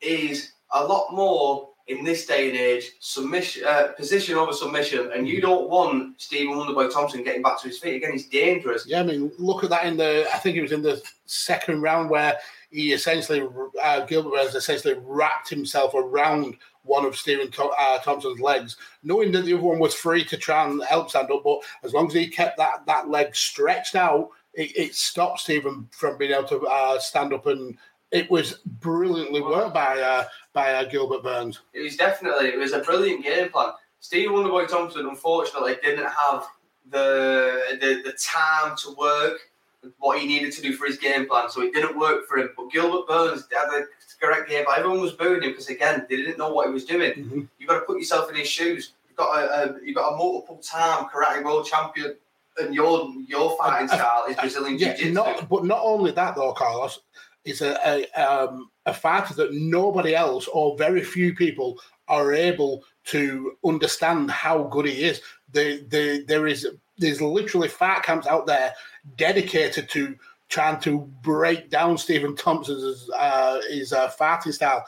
[0.01, 5.29] is a lot more in this day and age, submission, uh, position over submission, and
[5.29, 8.13] you don't want Stephen Wonderboy Thompson getting back to his feet again.
[8.13, 8.87] He's dangerous.
[8.87, 10.27] Yeah, I mean, look at that in the.
[10.33, 12.39] I think it was in the second round where
[12.71, 13.47] he essentially
[13.83, 19.45] uh, Gilbert has essentially wrapped himself around one of Stephen uh, Thompson's legs, knowing that
[19.45, 21.43] the other one was free to try and help stand up.
[21.45, 25.87] But as long as he kept that that leg stretched out, it, it stopped Stephen
[25.91, 27.77] from being able to uh, stand up and.
[28.15, 31.61] It was brilliantly worked by uh, by uh, Gilbert Burns.
[31.73, 33.73] It was definitely it was a brilliant game plan.
[33.99, 36.47] Steve Wonderboy Thompson unfortunately didn't have
[36.91, 39.51] the, the the time to work
[39.99, 42.51] what he needed to do for his game plan, so it didn't work for him.
[42.57, 43.89] But Gilbert Burns had the
[44.21, 44.79] correct game plan.
[44.79, 47.13] Everyone was booing him because again they didn't know what he was doing.
[47.15, 47.41] Mm-hmm.
[47.59, 48.93] You've got to put yourself in his shoes.
[49.09, 52.15] You've got a, a you've got a multiple time karate world champion,
[52.59, 55.13] and your your fighting uh, style is Brazilian yeah, jiu-jitsu.
[55.15, 57.01] Not, but not only that though, Carlos.
[57.45, 61.79] It's a, a, um, a fighter that nobody else or very few people
[62.09, 65.21] are able to understand how good he is.
[65.53, 66.67] The, the, there is
[66.99, 68.73] there's literally fight camps out there
[69.17, 70.17] dedicated to
[70.49, 74.85] trying to break down Stephen Thompson's uh, his uh, fighting style,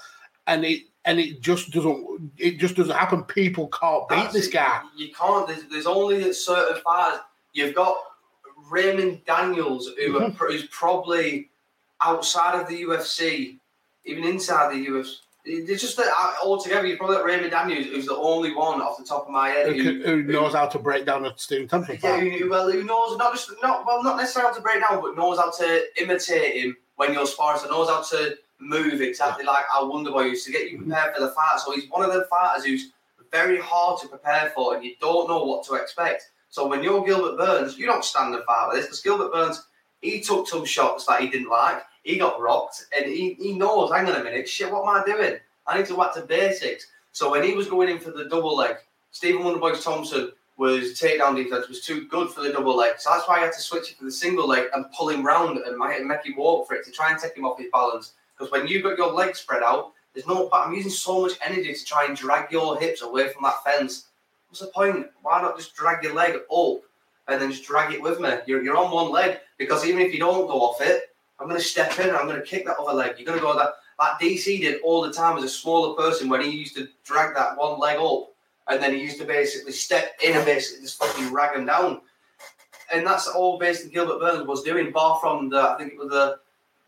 [0.47, 3.25] and it and it just doesn't it just doesn't happen.
[3.25, 4.83] People can't beat That's this guy.
[4.97, 5.49] You can't.
[5.49, 7.21] There's, there's only certain fighters.
[7.53, 7.97] You've got
[8.71, 10.43] Raymond Daniels, who mm-hmm.
[10.43, 11.51] are, who's probably
[12.03, 13.59] outside of the UFC,
[14.05, 15.17] even inside the UFC,
[15.49, 18.99] it's just that uh, altogether, you probably got Raymond Daniels, who's the only one off
[18.99, 21.69] the top of my head who, who, who knows how to break down a Stephen
[21.69, 21.99] Thompson.
[22.03, 25.01] Yeah, who, well, who knows not just not well, not necessarily how to break down,
[25.01, 27.61] but knows how to imitate him when you're sparring.
[27.61, 29.53] So knows how to move exactly yeah.
[29.53, 31.61] like Al Wonderboy used to get you prepared for the fight.
[31.65, 32.91] So he's one of the fighters who's
[33.31, 36.31] very hard to prepare for, and you don't know what to expect.
[36.49, 39.67] So when you're Gilbert Burns, you don't stand and fight with this because Gilbert Burns,
[40.11, 43.91] he took some shots that he didn't like he got rocked and he, he knows,
[43.91, 45.39] hang on a minute, shit, what am I doing?
[45.67, 46.87] I need to back to basics.
[47.11, 48.77] So when he was going in for the double leg,
[49.11, 52.93] Stephen Wonderboy Thompson was takedown defense was too good for the double leg.
[52.99, 55.27] So that's why I had to switch it for the single leg and pull him
[55.27, 58.13] round and make him walk for it to try and take him off his balance.
[58.39, 61.75] Because when you've got your legs spread out, there's no I'm using so much energy
[61.75, 64.07] to try and drag your hips away from that fence.
[64.49, 65.09] What's the point?
[65.23, 66.83] Why not just drag your leg up
[67.29, 68.31] and then just drag it with me?
[68.47, 71.61] You're, you're on one leg because even if you don't go off it, I'm going
[71.61, 73.15] to step in and I'm going to kick that other leg.
[73.19, 73.75] You're going to go that.
[73.99, 77.35] Like DC did all the time as a smaller person when he used to drag
[77.35, 78.35] that one leg up
[78.69, 82.03] and then he used to basically step in and basically just fucking rag him down.
[82.93, 86.11] And that's all basically Gilbert Burns was doing, bar from the, I think it was
[86.11, 86.39] the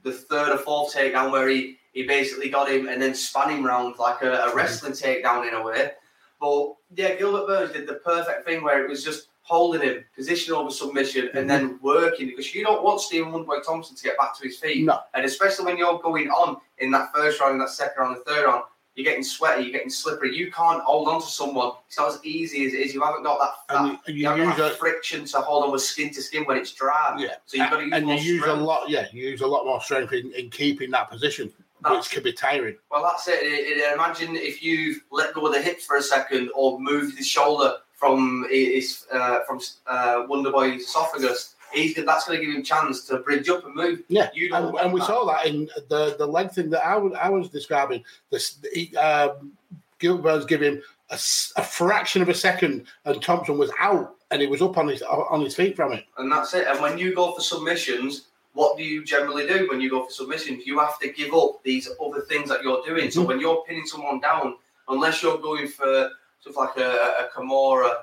[0.03, 3.64] the third or fourth takedown where he, he basically got him and then spun him
[3.64, 5.92] round like a, a wrestling takedown in a way.
[6.40, 10.54] But yeah, Gilbert Burns did the perfect thing where it was just holding him, position
[10.54, 11.38] over submission, mm-hmm.
[11.38, 14.58] and then working because you don't want Stephen Wonderboy Thompson to get back to his
[14.58, 14.84] feet.
[14.84, 15.00] No.
[15.14, 18.30] And especially when you're going on in that first round, in that second round, the
[18.30, 20.37] third round, you're getting sweaty, you're getting slippery.
[20.37, 21.72] You can't hold on to someone.
[21.87, 22.94] It's not as easy as it is.
[22.94, 25.82] You haven't got that, that you, you, you use that friction to hold on with
[25.82, 27.16] skin to skin when it's dry.
[27.16, 27.37] Yeah.
[27.46, 28.61] So you've got to use and you use strength.
[28.61, 28.90] a lot.
[28.90, 31.52] Yeah, you use a lot more strength in, in keeping that position,
[31.88, 32.76] which could be tiring.
[32.90, 36.80] Well, that's it- Imagine if you've let go of the hips for a second or
[36.80, 41.55] moved the shoulder from his uh, from uh, Wonderboy's esophagus.
[41.72, 44.03] He's that's going to give him a chance to bridge up and move.
[44.09, 45.07] Yeah, You and, and we that.
[45.07, 48.03] saw that in the the leg thing that I was, I was describing.
[48.30, 49.53] This he, um,
[49.99, 50.80] Gilbert Burns gave him
[51.11, 51.18] a,
[51.57, 55.03] a fraction of a second, and Thompson was out, and he was up on his
[55.03, 56.05] on his feet from it.
[56.16, 56.66] and that's it.
[56.68, 60.11] And when you go for submissions, what do you generally do when you go for
[60.11, 60.64] submissions?
[60.66, 63.11] You have to give up these other things that you're doing.
[63.11, 63.26] So Mhm.
[63.26, 64.57] when you're pinning someone down,
[64.88, 66.11] unless you're going for
[66.47, 68.03] of like a, a Kimura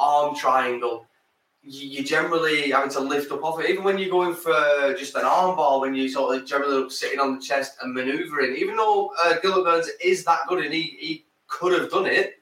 [0.00, 1.06] arm triangle,
[1.62, 3.70] you, you're generally having to lift up off it.
[3.70, 7.20] Even when you're going for just an arm bar, when you sort of generally sitting
[7.20, 10.96] on the chest and manoeuvring, even though uh, Gilbert Burns is that good and he,
[10.98, 12.34] he could have done it,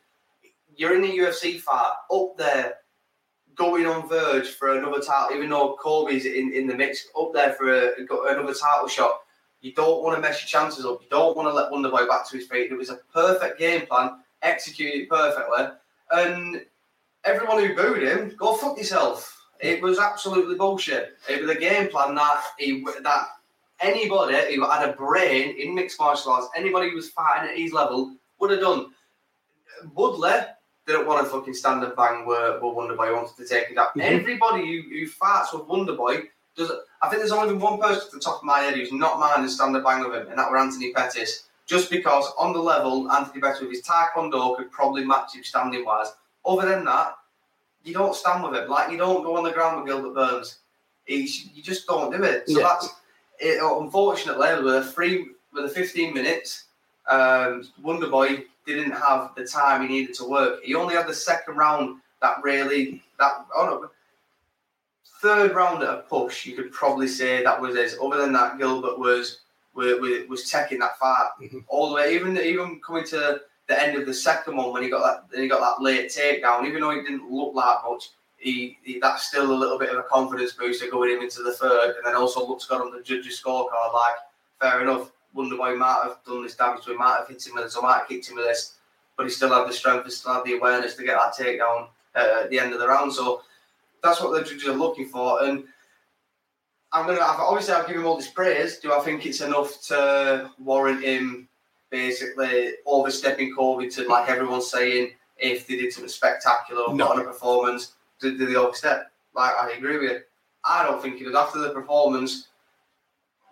[0.76, 2.74] you're in the UFC fight up there,
[3.54, 5.36] going on verge for another title.
[5.36, 9.20] Even though Colby's in, in the mix, up there for a, another title shot.
[9.60, 11.00] You don't want to mess your chances up.
[11.00, 12.70] You don't want to let Wonderboy back to his feet.
[12.70, 15.66] It was a perfect game plan, executed perfectly,
[16.12, 16.64] and
[17.24, 19.30] everyone who booed him, go fuck yourself.
[19.60, 21.16] It was absolutely bullshit.
[21.28, 23.26] It was a game plan that he that
[23.80, 27.72] anybody who had a brain in mixed martial arts, anybody who was fighting at his
[27.72, 28.92] level, would have done.
[29.94, 30.32] Woodley
[30.86, 33.90] didn't want to fucking stand and bang where, where Wonderboy wanted to take it up.
[33.90, 34.00] Mm-hmm.
[34.00, 36.24] Everybody who, who fights with Wonderboy
[36.56, 36.70] does.
[37.02, 39.18] I think there's only been one person at the top of my head who's not
[39.18, 41.48] minding stand and bang with him, and that were Anthony Pettis.
[41.66, 45.84] Just because on the level, Anthony Pettis with his taekwondo could probably match him standing
[45.84, 46.12] wise.
[46.44, 47.14] Other than that,
[47.84, 48.68] you don't stand with him.
[48.68, 50.58] Like you don't go on the ground with Gilbert Burns.
[51.04, 52.48] He's, you just don't do it.
[52.48, 52.68] So yeah.
[52.68, 52.88] that's
[53.38, 56.64] it, unfortunately with the three with the 15 minutes.
[57.08, 60.62] Um, Wonderboy didn't have the time he needed to work.
[60.62, 63.90] He only had the second round that really that oh no,
[65.20, 66.46] third round at a push.
[66.46, 67.96] You could probably say that was his.
[68.02, 69.40] Other than that, Gilbert was
[69.74, 71.58] was, was taking that fight mm-hmm.
[71.68, 72.14] all the way.
[72.14, 75.42] Even even coming to the end of the second one when he got that then
[75.42, 76.66] he got that late takedown.
[76.66, 79.98] Even though he didn't look that much, he, he, that's still a little bit of
[79.98, 81.94] a confidence booster going him into the third.
[81.96, 83.92] And then also looks good on the judges' scorecard.
[83.92, 84.16] Like
[84.60, 85.10] fair enough.
[85.34, 86.84] Wonder why he might have done this damage.
[86.84, 88.76] He might have hit him with this, or might have kicked him with this,
[89.16, 91.88] but he still had the strength, he still had the awareness to get that takedown
[92.14, 93.12] uh, at the end of the round.
[93.12, 93.42] So
[94.00, 95.42] that's what the judges are looking for.
[95.42, 95.64] And
[96.94, 98.78] I'm gonna obviously I'll give him all this praise.
[98.78, 101.48] Do I think it's enough to warrant him
[101.90, 107.08] basically overstepping Covington, like everyone's saying, if they did something spectacular no.
[107.08, 109.10] on a performance, did, did they overstep?
[109.34, 110.20] Like, I agree with you.
[110.64, 111.34] I don't think he does.
[111.34, 112.48] After the performance,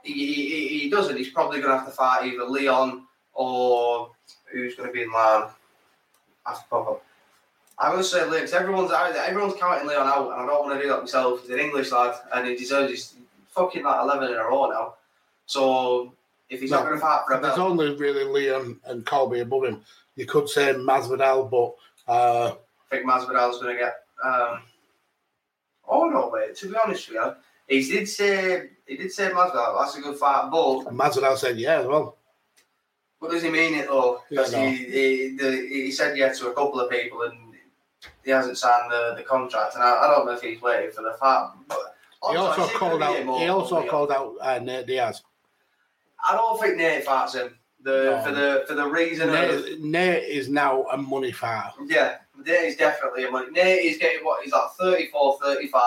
[0.02, 1.16] he, he, he doesn't.
[1.16, 4.10] He's probably going to have to fight either Leon or
[4.50, 5.48] who's going to be in line.
[6.46, 6.76] After
[7.78, 10.76] I'm going to say Leon because everyone's everyone's counting Leon out, and I don't want
[10.76, 11.42] to do that myself.
[11.42, 13.14] He's an English lad, and he deserves his
[13.52, 14.94] fucking like 11 in a row now.
[15.46, 16.14] So
[16.48, 19.40] if he's no, not going to fight for a There's only really Liam and Colby
[19.40, 19.82] above him.
[20.16, 22.56] You could say Masvidal, but uh, I
[22.90, 23.94] think Masvidal's going to get.
[24.24, 24.62] Um,
[25.88, 26.54] oh no, wait.
[26.56, 27.34] To be honest with you,
[27.68, 29.78] he did say he did say Masvidal.
[29.78, 32.18] That's a good fight, but and Masvidal said yeah as well.
[33.18, 34.20] What does he mean it though?
[34.28, 34.70] Because yeah, no.
[34.70, 37.54] he, he, the, he said yeah to a couple of people and
[38.24, 41.02] he hasn't signed the, the contract, and I, I don't know if he's waiting for
[41.02, 41.50] the fight.
[41.68, 41.91] But
[42.30, 43.16] he also called out.
[43.16, 45.22] He also called out uh, Nate Diaz.
[46.24, 47.58] I don't think Nate fights him.
[47.84, 48.22] The no.
[48.22, 51.72] for the for the reason Nate, of, Nate is now a money fighter.
[51.86, 53.50] Yeah, Nate is definitely a money.
[53.50, 55.82] Nate is getting what he's like 34, 35.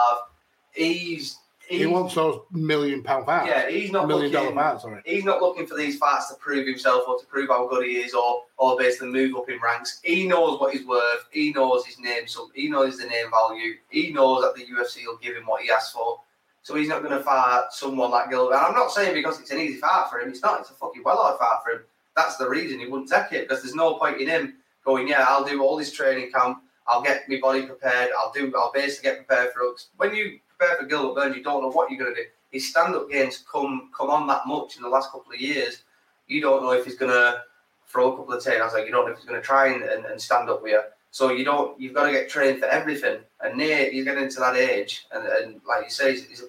[0.73, 3.47] He's he wants those million pound fights.
[3.47, 4.83] Yeah, he's not million looking, dollar fights.
[4.83, 7.85] Sorry, he's not looking for these fights to prove himself or to prove how good
[7.85, 9.99] he is or or basically move up in ranks.
[10.03, 11.25] He knows what he's worth.
[11.31, 12.27] He knows his name.
[12.27, 13.75] So he knows the name value.
[13.89, 16.19] He knows that the UFC will give him what he asks for.
[16.65, 18.55] So he's not going to fight someone like Gilbert.
[18.55, 20.29] And I'm not saying because it's an easy fight for him.
[20.29, 20.61] It's not.
[20.61, 21.85] It's a fucking well hard fight for him.
[22.15, 25.27] That's the reason he wouldn't take it because there's no point in him going, yeah,
[25.29, 26.63] I'll do all this training camp.
[26.87, 28.09] I'll get my body prepared.
[28.17, 28.51] I'll do.
[28.57, 29.85] I'll basically get prepared for it.
[29.97, 32.27] When you prepare for Gilbert Burns, you don't know what you're going to do.
[32.49, 35.83] His stand-up games come come on that much in the last couple of years.
[36.25, 37.43] You don't know if he's going to
[37.87, 38.73] throw a couple of takedowns.
[38.73, 40.71] Like you don't know if he's going to try and, and, and stand up with
[40.71, 40.81] you.
[41.11, 41.79] So you don't.
[41.79, 43.19] You've got to get trained for everything.
[43.39, 46.47] And Nate, he's getting into that age, and, and like you say, he's, he's a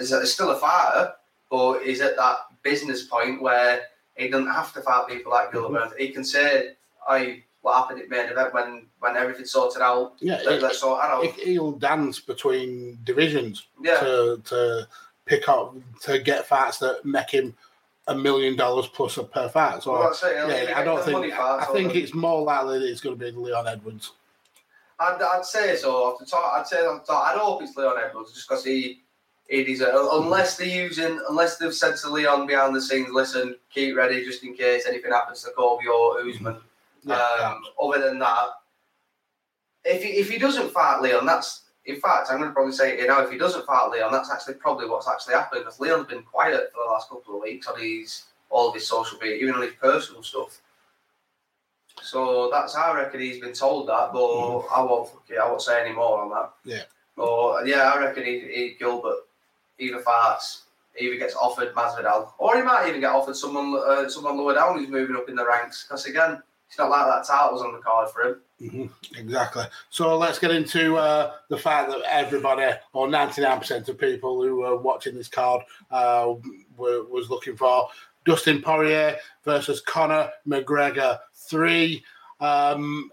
[0.00, 1.12] is still a fighter,
[1.50, 3.82] but he's at that business point where
[4.16, 5.90] he doesn't have to fight people like Gilbert.
[5.90, 5.98] Mm-hmm.
[5.98, 6.74] He can say,
[7.06, 11.02] "I what happened at main event when when everything's sorted out." Yeah, let, us sort
[11.02, 11.24] out.
[11.24, 14.00] He'll dance between divisions yeah.
[14.00, 14.88] to to
[15.24, 17.54] pick up to get fights that make him
[18.08, 19.82] a million dollars plus a plus per fight.
[19.82, 23.24] So well, yeah, I don't think I think it's more likely that it's going to
[23.24, 24.12] be Leon Edwards.
[24.98, 25.90] I'd, I'd say so.
[26.04, 28.64] Off the top, I'd say off the top, I'd hope it's Leon Edwards just because
[28.64, 29.02] he
[29.48, 30.08] he deserves.
[30.12, 34.42] Unless they're using, unless they've said to Leon behind the scenes, listen, keep ready just
[34.44, 36.56] in case anything happens to Colby or Usman.
[37.04, 38.48] Yeah, um, other than that,
[39.84, 42.96] if he, if he doesn't fight Leon, that's in fact I'm going to probably say
[43.00, 46.06] you know if he doesn't fight Leon, that's actually probably what's actually happened because Leon's
[46.06, 49.36] been quiet for the last couple of weeks on his all of his social media,
[49.36, 50.60] even on his personal stuff.
[52.00, 54.64] So that's I reckon he's been told that, but mm.
[54.72, 56.52] I won't I won't say any more on that.
[56.64, 56.82] Yeah.
[57.16, 59.26] But yeah, I reckon he, he Gilbert
[59.82, 60.62] either fights,
[60.98, 64.78] either gets offered Masvidal, or he might even get offered someone uh, someone lower down
[64.78, 65.84] who's moving up in the ranks.
[65.84, 68.40] Because again, it's not like that title's on the card for him.
[68.62, 69.18] Mm-hmm.
[69.18, 69.64] Exactly.
[69.90, 74.78] So let's get into uh, the fact that everybody, or 99% of people who were
[74.78, 76.32] watching this card, uh,
[76.76, 77.88] were, was looking for
[78.24, 82.02] Dustin Poirier versus Conor McGregor 3.
[82.40, 83.10] Um,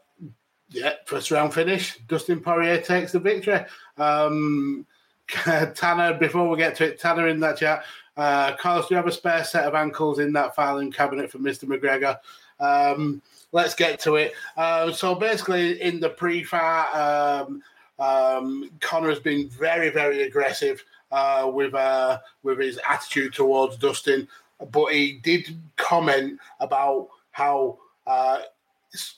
[0.69, 1.97] yeah, first round finish.
[2.07, 3.65] Dustin Poirier takes the victory.
[3.97, 4.85] Um,
[5.75, 7.83] Tanner, before we get to it, Tanner in that chat.
[8.17, 11.37] Uh, Carlos, do you have a spare set of ankles in that filing cabinet for
[11.37, 11.65] Mr.
[11.65, 12.17] McGregor?
[12.59, 13.21] Um,
[13.51, 14.33] let's get to it.
[14.57, 17.61] Uh, so basically, in the pre-fight, um,
[17.99, 24.27] um, Conor has been very, very aggressive uh, with uh, with his attitude towards Dustin,
[24.71, 27.77] but he did comment about how
[28.07, 28.39] uh,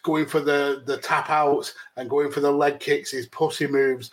[0.04, 4.12] going for the the tap outs and going for the leg kicks, his pussy moves.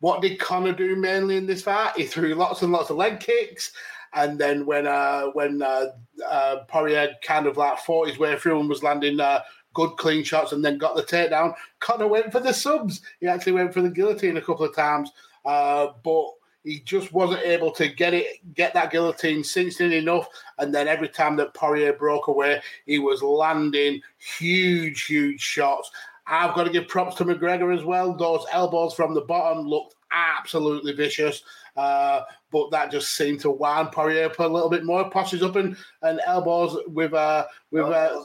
[0.00, 1.96] What did Conor do mainly in this fight?
[1.96, 3.72] He threw lots and lots of leg kicks.
[4.14, 5.86] And then when uh, when uh,
[6.26, 9.40] uh, Poirier kind of like fought his way through and was landing uh,
[9.74, 13.02] good clean shots and then got the takedown, Conor went for the subs.
[13.20, 15.10] He actually went for the guillotine a couple of times,
[15.44, 16.30] uh, but
[16.64, 20.28] he just wasn't able to get it, get that guillotine cinched in enough.
[20.58, 25.90] And then every time that Poirier broke away, he was landing huge, huge shots.
[26.28, 28.12] I've got to give props to McGregor as well.
[28.12, 31.42] Those elbows from the bottom looked absolutely vicious.
[31.76, 35.08] Uh, but that just seemed to wind Poirier up a little bit more.
[35.10, 38.20] Pushes up and, and elbows with uh, with uh,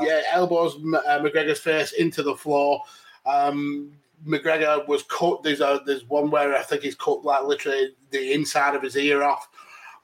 [0.00, 2.82] yeah elbows uh, McGregor's face into the floor.
[3.24, 3.92] Um,
[4.26, 5.42] McGregor was cut.
[5.42, 8.96] There's a there's one where I think he's cut like literally the inside of his
[8.96, 9.48] ear off.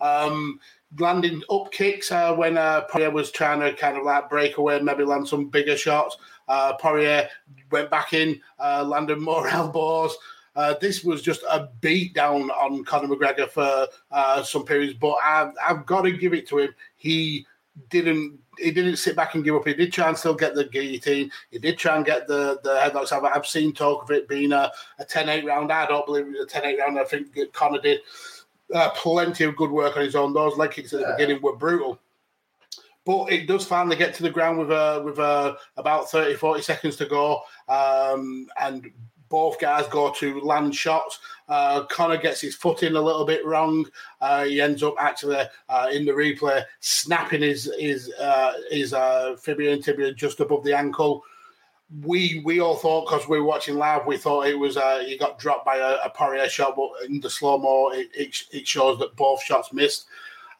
[0.00, 0.60] Um,
[0.98, 4.80] landing up kicks uh, when uh, Poirier was trying to kind of like break away,
[4.80, 6.16] maybe land some bigger shots.
[6.48, 7.28] Uh, Poirier
[7.70, 10.16] went back in, uh, landed more elbows.
[10.56, 15.16] Uh, this was just a beat down on Conor McGregor for uh, some periods, but
[15.24, 16.74] I've, I've got to give it to him.
[16.96, 17.46] He
[17.90, 19.66] didn't he didn't sit back and give up.
[19.66, 21.30] He did try and still get the guillotine.
[21.50, 23.12] He did try and get the, the headlocks.
[23.12, 25.70] I've, I've seen talk of it being a, a 10-8 round.
[25.70, 26.98] I don't believe it was a 10-8 round.
[26.98, 28.00] I think Conor did
[28.74, 30.32] uh, plenty of good work on his own.
[30.32, 31.16] Those leg kicks at the yeah.
[31.16, 32.00] beginning were brutal.
[33.08, 36.60] But it does finally get to the ground with uh, with uh, about 30, 40
[36.60, 37.40] seconds to go.
[37.66, 38.90] Um, and
[39.30, 41.18] both guys go to land shots.
[41.48, 43.86] Uh, Conor gets his foot in a little bit wrong.
[44.20, 49.36] Uh, he ends up actually uh, in the replay snapping his his uh, his uh,
[49.40, 51.24] fibula and tibia just above the ankle.
[52.02, 55.16] We we all thought because we were watching live, we thought it was uh, he
[55.16, 58.68] got dropped by a, a Poirier shot, but in the slow mo, it, it, it
[58.68, 60.04] shows that both shots missed.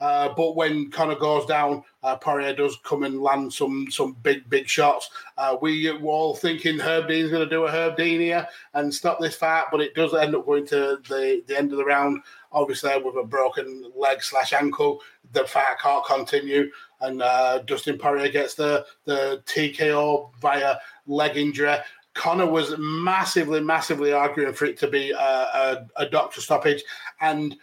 [0.00, 4.68] But when Conor goes down, uh, Poirier does come and land some some big big
[4.68, 5.10] shots.
[5.36, 8.94] Uh, we were all thinking Herb Dean's going to do a Herb Dean here and
[8.94, 11.84] stop this fight, but it does end up going to the the end of the
[11.84, 12.22] round.
[12.52, 15.00] Obviously, with a broken leg slash ankle,
[15.32, 16.70] the fight can't continue,
[17.00, 20.76] and uh, Dustin Poirier gets the the TKO via
[21.06, 21.76] leg injury.
[22.14, 26.82] Conor was massively, massively arguing for it to be a, a, a doctor stoppage,
[27.20, 27.56] and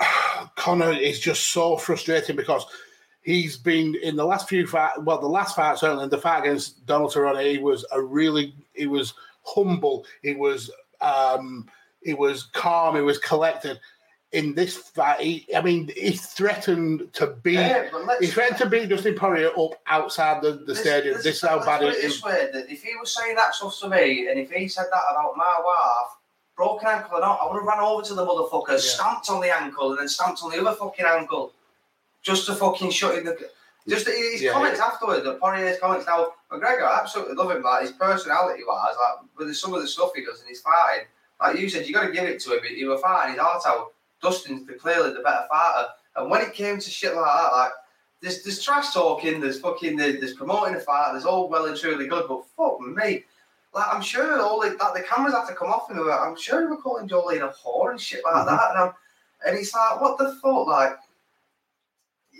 [0.56, 2.64] Conor is just so frustrating because
[3.22, 5.02] he's been in the last few fight.
[5.02, 8.86] Well, the last fight certainly, the fight against Donald Cerrone, he was a really, he
[8.86, 10.04] was humble.
[10.22, 11.68] He was, um,
[12.02, 12.96] he was calm.
[12.96, 13.80] He was collected.
[14.32, 17.54] In this fight, he, I mean, he threatened to beat.
[17.54, 17.90] Yeah,
[18.20, 21.16] he threatened to beat Dustin Poirier up outside the, the stadium.
[21.16, 22.22] This, is how bad it is.
[22.22, 25.02] Way, that if he was saying that stuff to me, and if he said that
[25.10, 26.12] about my wife,
[26.56, 28.76] broken ankle or not, I would have ran over to the motherfucker, yeah.
[28.76, 31.52] stamped on the ankle, and then stamped on the other fucking ankle,
[32.22, 33.50] just to fucking shut in the.
[33.88, 34.86] Just his yeah, comments yeah.
[34.86, 36.06] afterwards, the Poirier's comments.
[36.06, 37.62] Now McGregor, I absolutely love him.
[37.62, 41.06] Like his personality wise, like with some of the stuff he does and he's fighting.
[41.40, 42.60] Like you said, you got to give it to him.
[42.62, 43.92] He was fighting his heart out.
[44.22, 45.88] Dustin's the, clearly the better fighter.
[46.16, 47.70] And when it came to shit like that, like
[48.20, 52.06] there's there's trash talking, there's fucking there's promoting the fight, there's all well and truly
[52.06, 53.24] good, but fuck me,
[53.74, 55.98] like I'm sure all the, like, the cameras have to come off him.
[55.98, 58.54] I'm sure were calling Jolene a whore and shit like mm-hmm.
[58.54, 58.70] that.
[58.70, 58.92] And, I'm,
[59.46, 60.66] and it's like, what the fuck?
[60.66, 60.98] Like,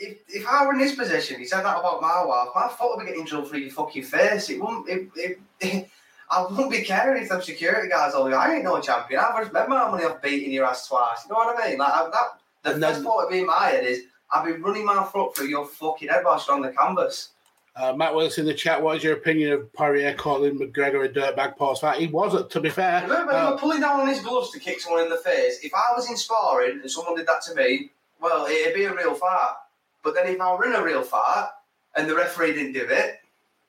[0.01, 2.97] if, if I were in his position, he said that about my wife, my foot
[2.97, 4.49] would be getting drilled through your fucking face.
[4.49, 4.89] It wouldn't.
[4.89, 5.91] It, it, it,
[6.33, 9.21] I wouldn't be caring if them security guards all I ain't no champion.
[9.21, 11.25] I've just made my money off beating your ass twice.
[11.25, 11.79] You know what I mean?
[11.79, 12.41] Like that.
[12.63, 15.35] The and first thought of be in my head is I've been running my foot
[15.35, 17.31] through your fucking head whilst you're on the canvas.
[17.75, 18.81] Uh, Matt Willis in the chat.
[18.81, 22.01] What is your opinion of Poirier calling McGregor a dirtbag post fight?
[22.01, 23.03] He was, to be fair.
[23.03, 25.65] Remember, uh, pulling down on his gloves to kick someone in the face.
[25.65, 27.91] If I was in sparring and someone did that to me,
[28.21, 29.55] well, it'd be a real fight.
[30.03, 31.49] But then if I were in a real fight
[31.97, 33.21] and the referee didn't do it,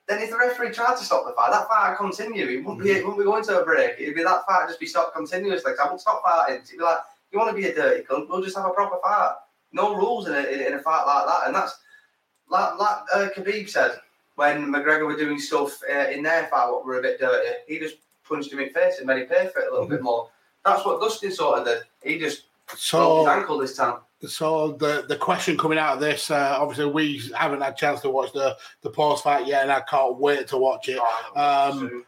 [0.07, 2.45] then if the referee tried to stop the fight, that fight would continue.
[2.45, 3.95] It wouldn't, be, it wouldn't be going to a break.
[3.99, 5.73] It'd be that fight just be stopped continuously.
[5.79, 6.61] I won't stop fighting.
[6.61, 6.97] It'd be like,
[7.31, 8.27] you want to be a dirty cunt?
[8.27, 9.35] We'll just have a proper fight.
[9.71, 11.47] No rules in a, in a fight like that.
[11.47, 11.79] And that's
[12.49, 13.99] like, like uh, Khabib said
[14.35, 17.79] when McGregor were doing stuff uh, in their fight what were a bit dirty, he
[17.79, 19.95] just punched him in the face and made him pay for it a little mm-hmm.
[19.95, 20.29] bit more.
[20.65, 21.83] That's what Dustin sort of did.
[22.03, 22.43] He just
[22.75, 23.99] so, his ankle this time.
[24.27, 28.01] So the the question coming out of this, uh, obviously we haven't had a chance
[28.01, 30.99] to watch the the post fight yet, and I can't wait to watch it.
[31.35, 32.05] Um,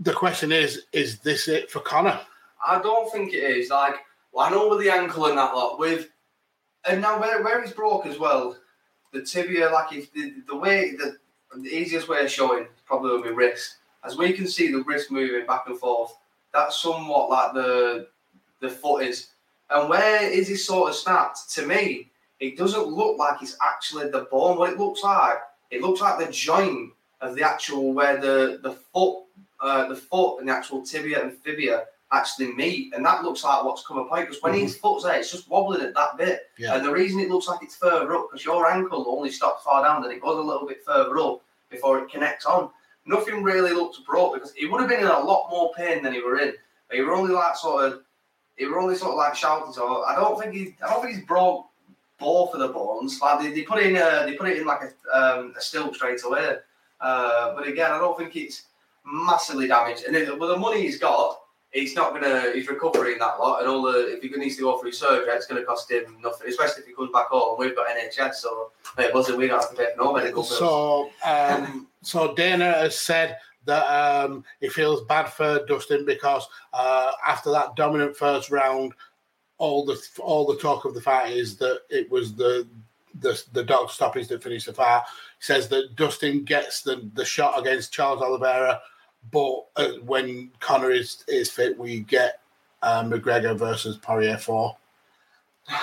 [0.00, 2.18] the question is: Is this it for Conor?
[2.66, 3.70] I don't think it is.
[3.70, 3.96] Like,
[4.32, 6.08] well, I know with the ankle and that lot, with
[6.88, 8.56] and now where, where he's broke as well,
[9.12, 11.16] the tibia, like if the, the way the,
[11.54, 13.76] the easiest way of showing probably will be wrist.
[14.04, 16.16] As we can see the wrist moving back and forth,
[16.52, 18.08] that's somewhat like the
[18.60, 19.28] the foot is.
[19.70, 21.50] And where is he sort of snapped?
[21.54, 22.10] To me,
[22.40, 24.58] it doesn't look like it's actually the bone.
[24.58, 25.38] What it looks like,
[25.70, 29.24] it looks like the joint of the actual where the the foot,
[29.60, 33.62] uh, the foot and the actual tibia and fibia actually meet, and that looks like
[33.64, 34.26] what's come apart.
[34.26, 34.62] Because when mm-hmm.
[34.62, 36.74] his foot's there, it's just wobbling at that bit, yeah.
[36.74, 39.84] and the reason it looks like it's further up because your ankle only stops far
[39.84, 42.70] down, and it goes a little bit further up before it connects on.
[43.04, 46.12] Nothing really looks broke because he would have been in a lot more pain than
[46.12, 46.54] he were in.
[46.92, 48.02] He were only like sort of,
[48.58, 49.72] he were only sort of like shouting.
[49.72, 51.66] So I don't think he, I don't think he's broke
[52.18, 53.20] both of the bones.
[53.20, 55.94] Like they, they put in, a, they put it in like a, um, a stilp
[55.94, 56.56] straight away.
[57.00, 58.64] Uh, but again, I don't think it's
[59.06, 60.04] massively damaged.
[60.04, 61.38] And it, with the money he's got,
[61.70, 64.78] he's not gonna he's recovering that lot and all the if he needs to go
[64.78, 67.86] through surgery it's gonna cost him nothing especially if he comes back home we've got
[67.88, 70.58] NHS so it wasn't we don't have to pay for no medical bills.
[70.58, 73.36] so um, so Dana has said
[73.68, 78.92] that um, he feels bad for Dustin because uh, after that dominant first round
[79.58, 82.66] all the all the talk of the fight is that it was the
[83.20, 85.02] the, the doctor stoppage that finished the fight.
[85.38, 88.80] He says that Dustin gets the, the shot against Charles Oliveira
[89.30, 92.40] but uh, when Conor is is fit, we get
[92.82, 94.76] uh, McGregor versus Poirier four.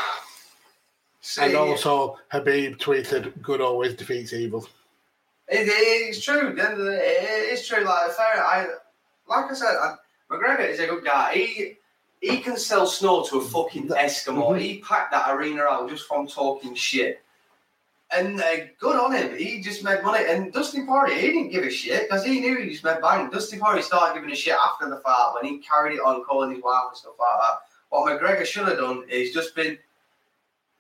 [1.22, 4.68] See, and also Khabib tweeted, "Good always defeats evil."
[5.48, 6.56] It is true.
[6.58, 7.84] It is true.
[7.84, 8.68] Like fair, I
[9.28, 9.96] like I said, I,
[10.32, 11.34] McGregor is a good guy.
[11.34, 11.78] He
[12.22, 14.50] he can sell snow to a fucking Eskimo.
[14.50, 14.60] Mm-hmm.
[14.60, 17.22] He packed that arena out just from talking shit.
[18.12, 19.38] And uh, good on him.
[19.38, 20.24] He just made money.
[20.28, 23.30] And Dustin Poirier, he didn't give a shit because he knew he just made bang.
[23.30, 26.52] Dustin Poirier started giving a shit after the fight when he carried it on, calling
[26.52, 27.58] his wife and stuff like that.
[27.90, 29.78] What McGregor should have done is just been,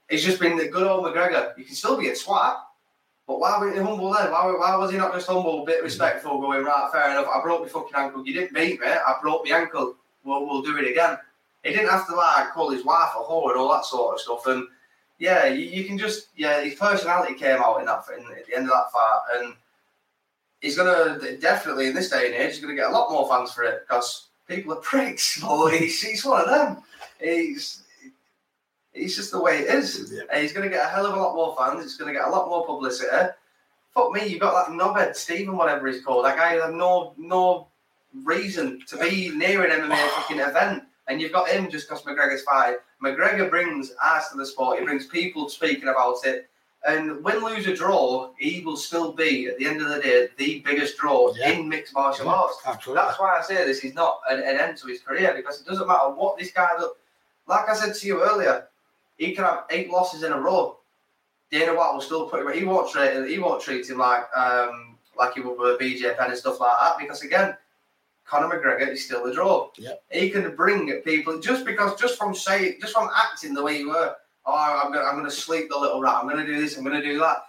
[0.09, 1.57] he's just been the good old McGregor.
[1.57, 2.57] You can still be a swat,
[3.28, 4.32] but why were you humble then?
[4.32, 7.41] Why, why was he not just humble, a bit respectful, going, right, fair enough, I
[7.41, 8.26] broke my fucking ankle.
[8.26, 9.95] You didn't beat me, I broke my ankle.
[10.23, 11.17] We'll, we'll do it again.
[11.63, 14.21] He didn't have to like call his wife a whore and all that sort of
[14.21, 14.45] stuff.
[14.45, 14.67] And
[15.17, 18.55] yeah, you, you, can just yeah, his personality came out in that in, at the
[18.55, 19.53] end of that fight, and
[20.61, 23.51] he's gonna definitely in this day and age he's gonna get a lot more fans
[23.51, 25.41] for it because people are pricks.
[25.41, 26.84] But he's, he's one of them.
[27.19, 27.84] He's
[28.95, 30.11] he's just the way it is.
[30.11, 30.39] Yeah.
[30.39, 31.83] He's gonna get a hell of a lot more fans.
[31.83, 33.31] He's gonna get a lot more publicity.
[33.93, 36.25] Fuck me, you've got that knobhead Stephen, whatever he's called.
[36.25, 37.67] That guy has no no
[38.23, 42.43] reason to be near an MMA fucking event and you've got him just because McGregor's
[42.43, 42.79] fighting.
[43.03, 44.79] McGregor brings eyes to the sport.
[44.79, 46.49] He brings people speaking about it.
[46.87, 50.27] And win, lose, or draw, he will still be, at the end of the day,
[50.37, 51.51] the biggest draw yeah.
[51.51, 52.57] in mixed martial yeah, arts.
[52.65, 53.03] Absolutely.
[53.03, 55.65] That's why I say this is not an, an, end to his career because it
[55.65, 56.91] doesn't matter what this guy does.
[57.47, 58.67] Like I said to you earlier,
[59.18, 60.78] he can have eight losses in a row.
[61.51, 62.51] Dana White will still put him.
[62.53, 63.30] He won't treat.
[63.30, 66.74] He won't treat him like um, like he would with BJ Penn and stuff like
[66.82, 67.55] that because again,
[68.26, 69.70] Conor McGregor is still the draw.
[69.78, 70.03] Yep.
[70.11, 73.89] He can bring people just because, just from saying, just from acting the way you
[73.89, 74.16] were.
[74.45, 76.16] Oh, I'm gonna, I'm gonna sleep the little rat.
[76.16, 76.78] I'm gonna do this.
[76.78, 77.45] I'm gonna do that.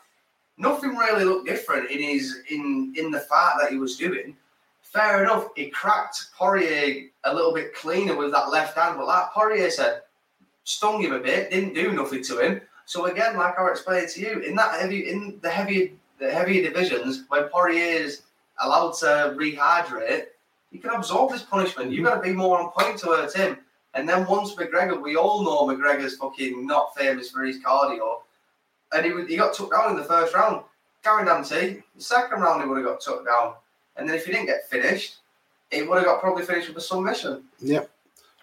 [0.59, 4.37] Nothing really looked different in his in in the fight that he was doing.
[4.83, 9.31] Fair enough, he cracked Poirier a little bit cleaner with that left hand, but like
[9.33, 10.03] Poirier said,
[10.67, 12.61] stung him a bit, didn't do nothing to him.
[12.85, 16.62] So again, like I explained to you, in that heavy in the heavy the heavier
[16.69, 18.23] divisions, when Poirier is
[18.61, 20.27] allowed to rehydrate,
[20.71, 21.91] you can absorb this punishment.
[21.91, 22.17] You've mm-hmm.
[22.17, 23.59] got to be more on point to hurt him.
[23.95, 28.21] And then once McGregor, we all know McGregor's fucking not famous for his cardio,
[28.93, 30.62] and he, he got took down in the first round.
[31.03, 33.55] Guarantee, the second round he would have got took down,
[33.97, 35.17] and then if he didn't get finished,
[35.71, 37.45] he would have got probably finished with a submission.
[37.61, 37.91] Yep.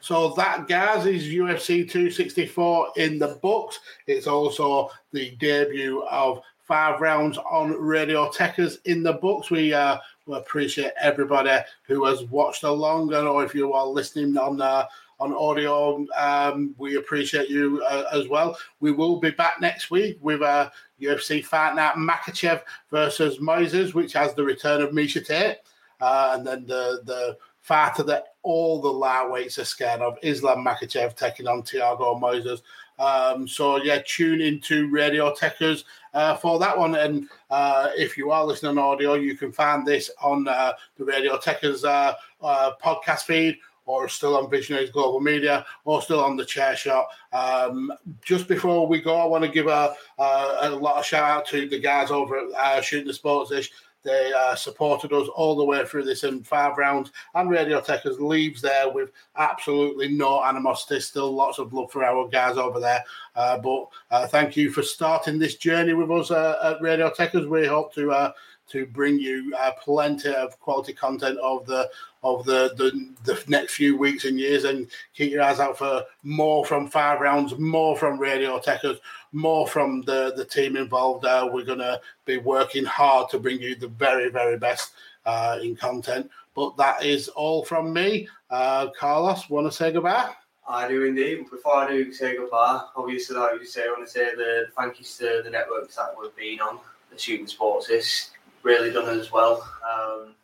[0.03, 3.79] So that guys is UFC 264 in the books.
[4.05, 9.49] It's also the debut of five rounds on Radio Techers in the books.
[9.49, 14.37] We uh, we appreciate everybody who has watched along, and or if you are listening
[14.37, 14.87] on uh,
[15.21, 18.57] on audio, um, we appreciate you uh, as well.
[18.81, 24.11] We will be back next week with uh, UFC Fight Night Makhachev versus Moises, which
[24.11, 25.59] has the return of Miesha Tate,
[26.01, 31.15] uh, and then the the fighter that all the lightweights are scared of, Islam Makhachev
[31.15, 32.61] taking on Thiago Moises.
[32.99, 35.83] Um, so yeah, tune into Radio Techers
[36.13, 36.95] uh, for that one.
[36.95, 41.05] And uh, if you are listening on audio, you can find this on uh, the
[41.05, 43.57] Radio Techers uh, uh, podcast feed.
[43.85, 47.05] Or still on Visionaries Global Media, or still on the Chair Shot.
[47.33, 47.91] Um,
[48.23, 51.45] just before we go, I want to give a, a, a, lot of shout out
[51.47, 53.71] to the guys over at uh, Shooting the Sports Dish
[54.03, 58.19] They uh, supported us all the way through this in five rounds, and Radio Techers
[58.19, 60.99] leaves there with absolutely no animosity.
[60.99, 63.03] Still lots of love for our guys over there.
[63.35, 67.49] Uh, but uh, thank you for starting this journey with us uh, at Radio Techers.
[67.49, 68.31] We hope to uh,
[68.69, 71.89] to bring you uh, plenty of quality content of the
[72.23, 76.03] of the, the the next few weeks and years, and keep your eyes out for
[76.23, 78.99] more from Five Rounds, more from Radio Techers,
[79.33, 81.25] more from the the team involved.
[81.25, 81.45] there.
[81.45, 84.93] we're going to be working hard to bring you the very very best
[85.25, 86.29] uh, in content.
[86.55, 88.27] But that is all from me.
[88.49, 90.31] Uh, Carlos, want to say goodbye?
[90.67, 91.49] I do indeed.
[91.49, 94.99] Before I do say goodbye, obviously, like you say, I want to say the thank
[94.99, 96.79] you to the networks that we've been on,
[97.11, 97.89] the Shooting Sports.
[97.89, 98.31] It's
[98.61, 99.67] really done as well.
[99.83, 100.35] Um,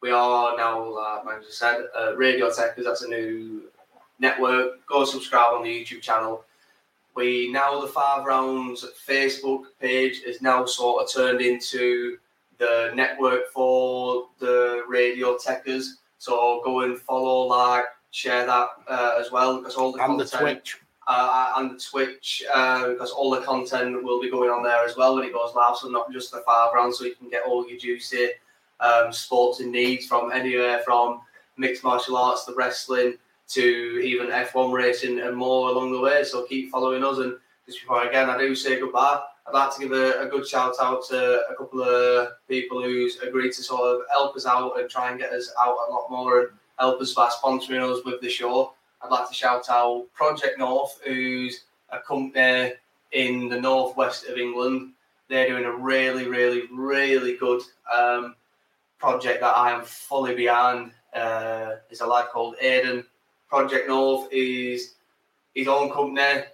[0.00, 3.64] we are now, like Manager said, uh, Radio because That's a new
[4.18, 4.86] network.
[4.86, 6.44] Go subscribe on the YouTube channel.
[7.14, 12.18] We now the Five Rounds Facebook page is now sort of turned into
[12.58, 15.86] the network for the Radio Techers.
[16.18, 20.30] So go and follow, like, share that uh, as well because all the and content,
[20.30, 20.78] the Twitch.
[21.08, 24.96] uh, and the Twitch uh, because all the content will be going on there as
[24.96, 25.76] well when it goes live.
[25.76, 28.28] So not just the five rounds, so you can get all your juicy
[28.80, 31.22] um, sports and needs from anywhere from
[31.56, 33.14] mixed martial arts, the wrestling
[33.50, 36.22] to even F1 racing and more along the way.
[36.24, 37.18] So keep following us.
[37.18, 37.36] And
[37.66, 39.20] just before again, I do say goodbye.
[39.46, 43.18] I'd like to give a, a good shout out to a couple of people who's
[43.18, 46.10] agreed to sort of help us out and try and get us out a lot
[46.10, 46.48] more and
[46.78, 48.74] help us by sponsoring us with the show.
[49.02, 52.74] I'd like to shout out Project North, who's a company
[53.12, 54.92] in the northwest of England.
[55.28, 57.62] They're doing a really, really, really good
[57.96, 58.36] um,
[58.98, 60.92] project that I am fully behind.
[61.14, 63.04] Uh, it's a lad called Aidan.
[63.50, 64.94] Project North is
[65.54, 66.44] his own company.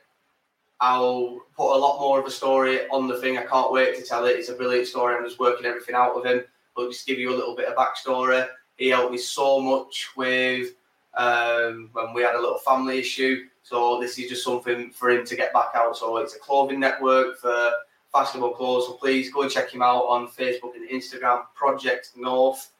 [0.80, 3.36] I'll put a lot more of a story on the thing.
[3.36, 4.36] I can't wait to tell it.
[4.36, 5.14] It's a brilliant story.
[5.14, 6.42] I'm just working everything out with him.
[6.74, 8.48] But just give you a little bit of backstory.
[8.76, 10.70] He helped me so much with
[11.14, 13.44] um, when we had a little family issue.
[13.62, 15.96] So this is just something for him to get back out.
[15.96, 17.72] So it's a clothing network for
[18.12, 18.86] fashionable clothes.
[18.86, 22.70] So please go and check him out on Facebook and Instagram, Project North.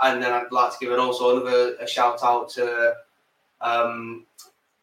[0.00, 2.94] And then I'd like to give it also another a shout out to
[3.62, 4.26] um,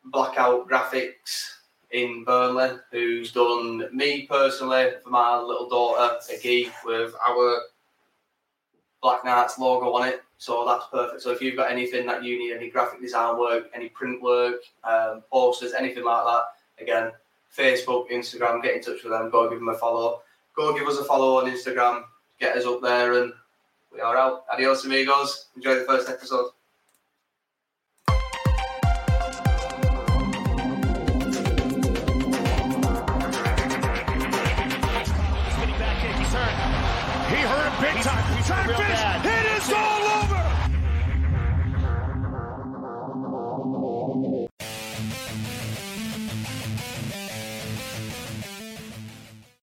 [0.05, 1.51] Blackout Graphics
[1.91, 7.61] in Burnley, who's done me personally for my little daughter a geek with our
[9.01, 10.21] Black Knights logo on it.
[10.37, 11.21] So that's perfect.
[11.21, 14.61] So if you've got anything that you need, any graphic design work, any print work,
[14.83, 16.43] um, posters, anything like that,
[16.81, 17.11] again,
[17.55, 19.29] Facebook, Instagram, get in touch with them.
[19.29, 20.21] Go give them a follow.
[20.55, 22.03] Go give us a follow on Instagram.
[22.39, 23.33] Get us up there, and
[23.93, 24.45] we are out.
[24.51, 25.47] Adios, amigos.
[25.55, 26.51] Enjoy the first episode.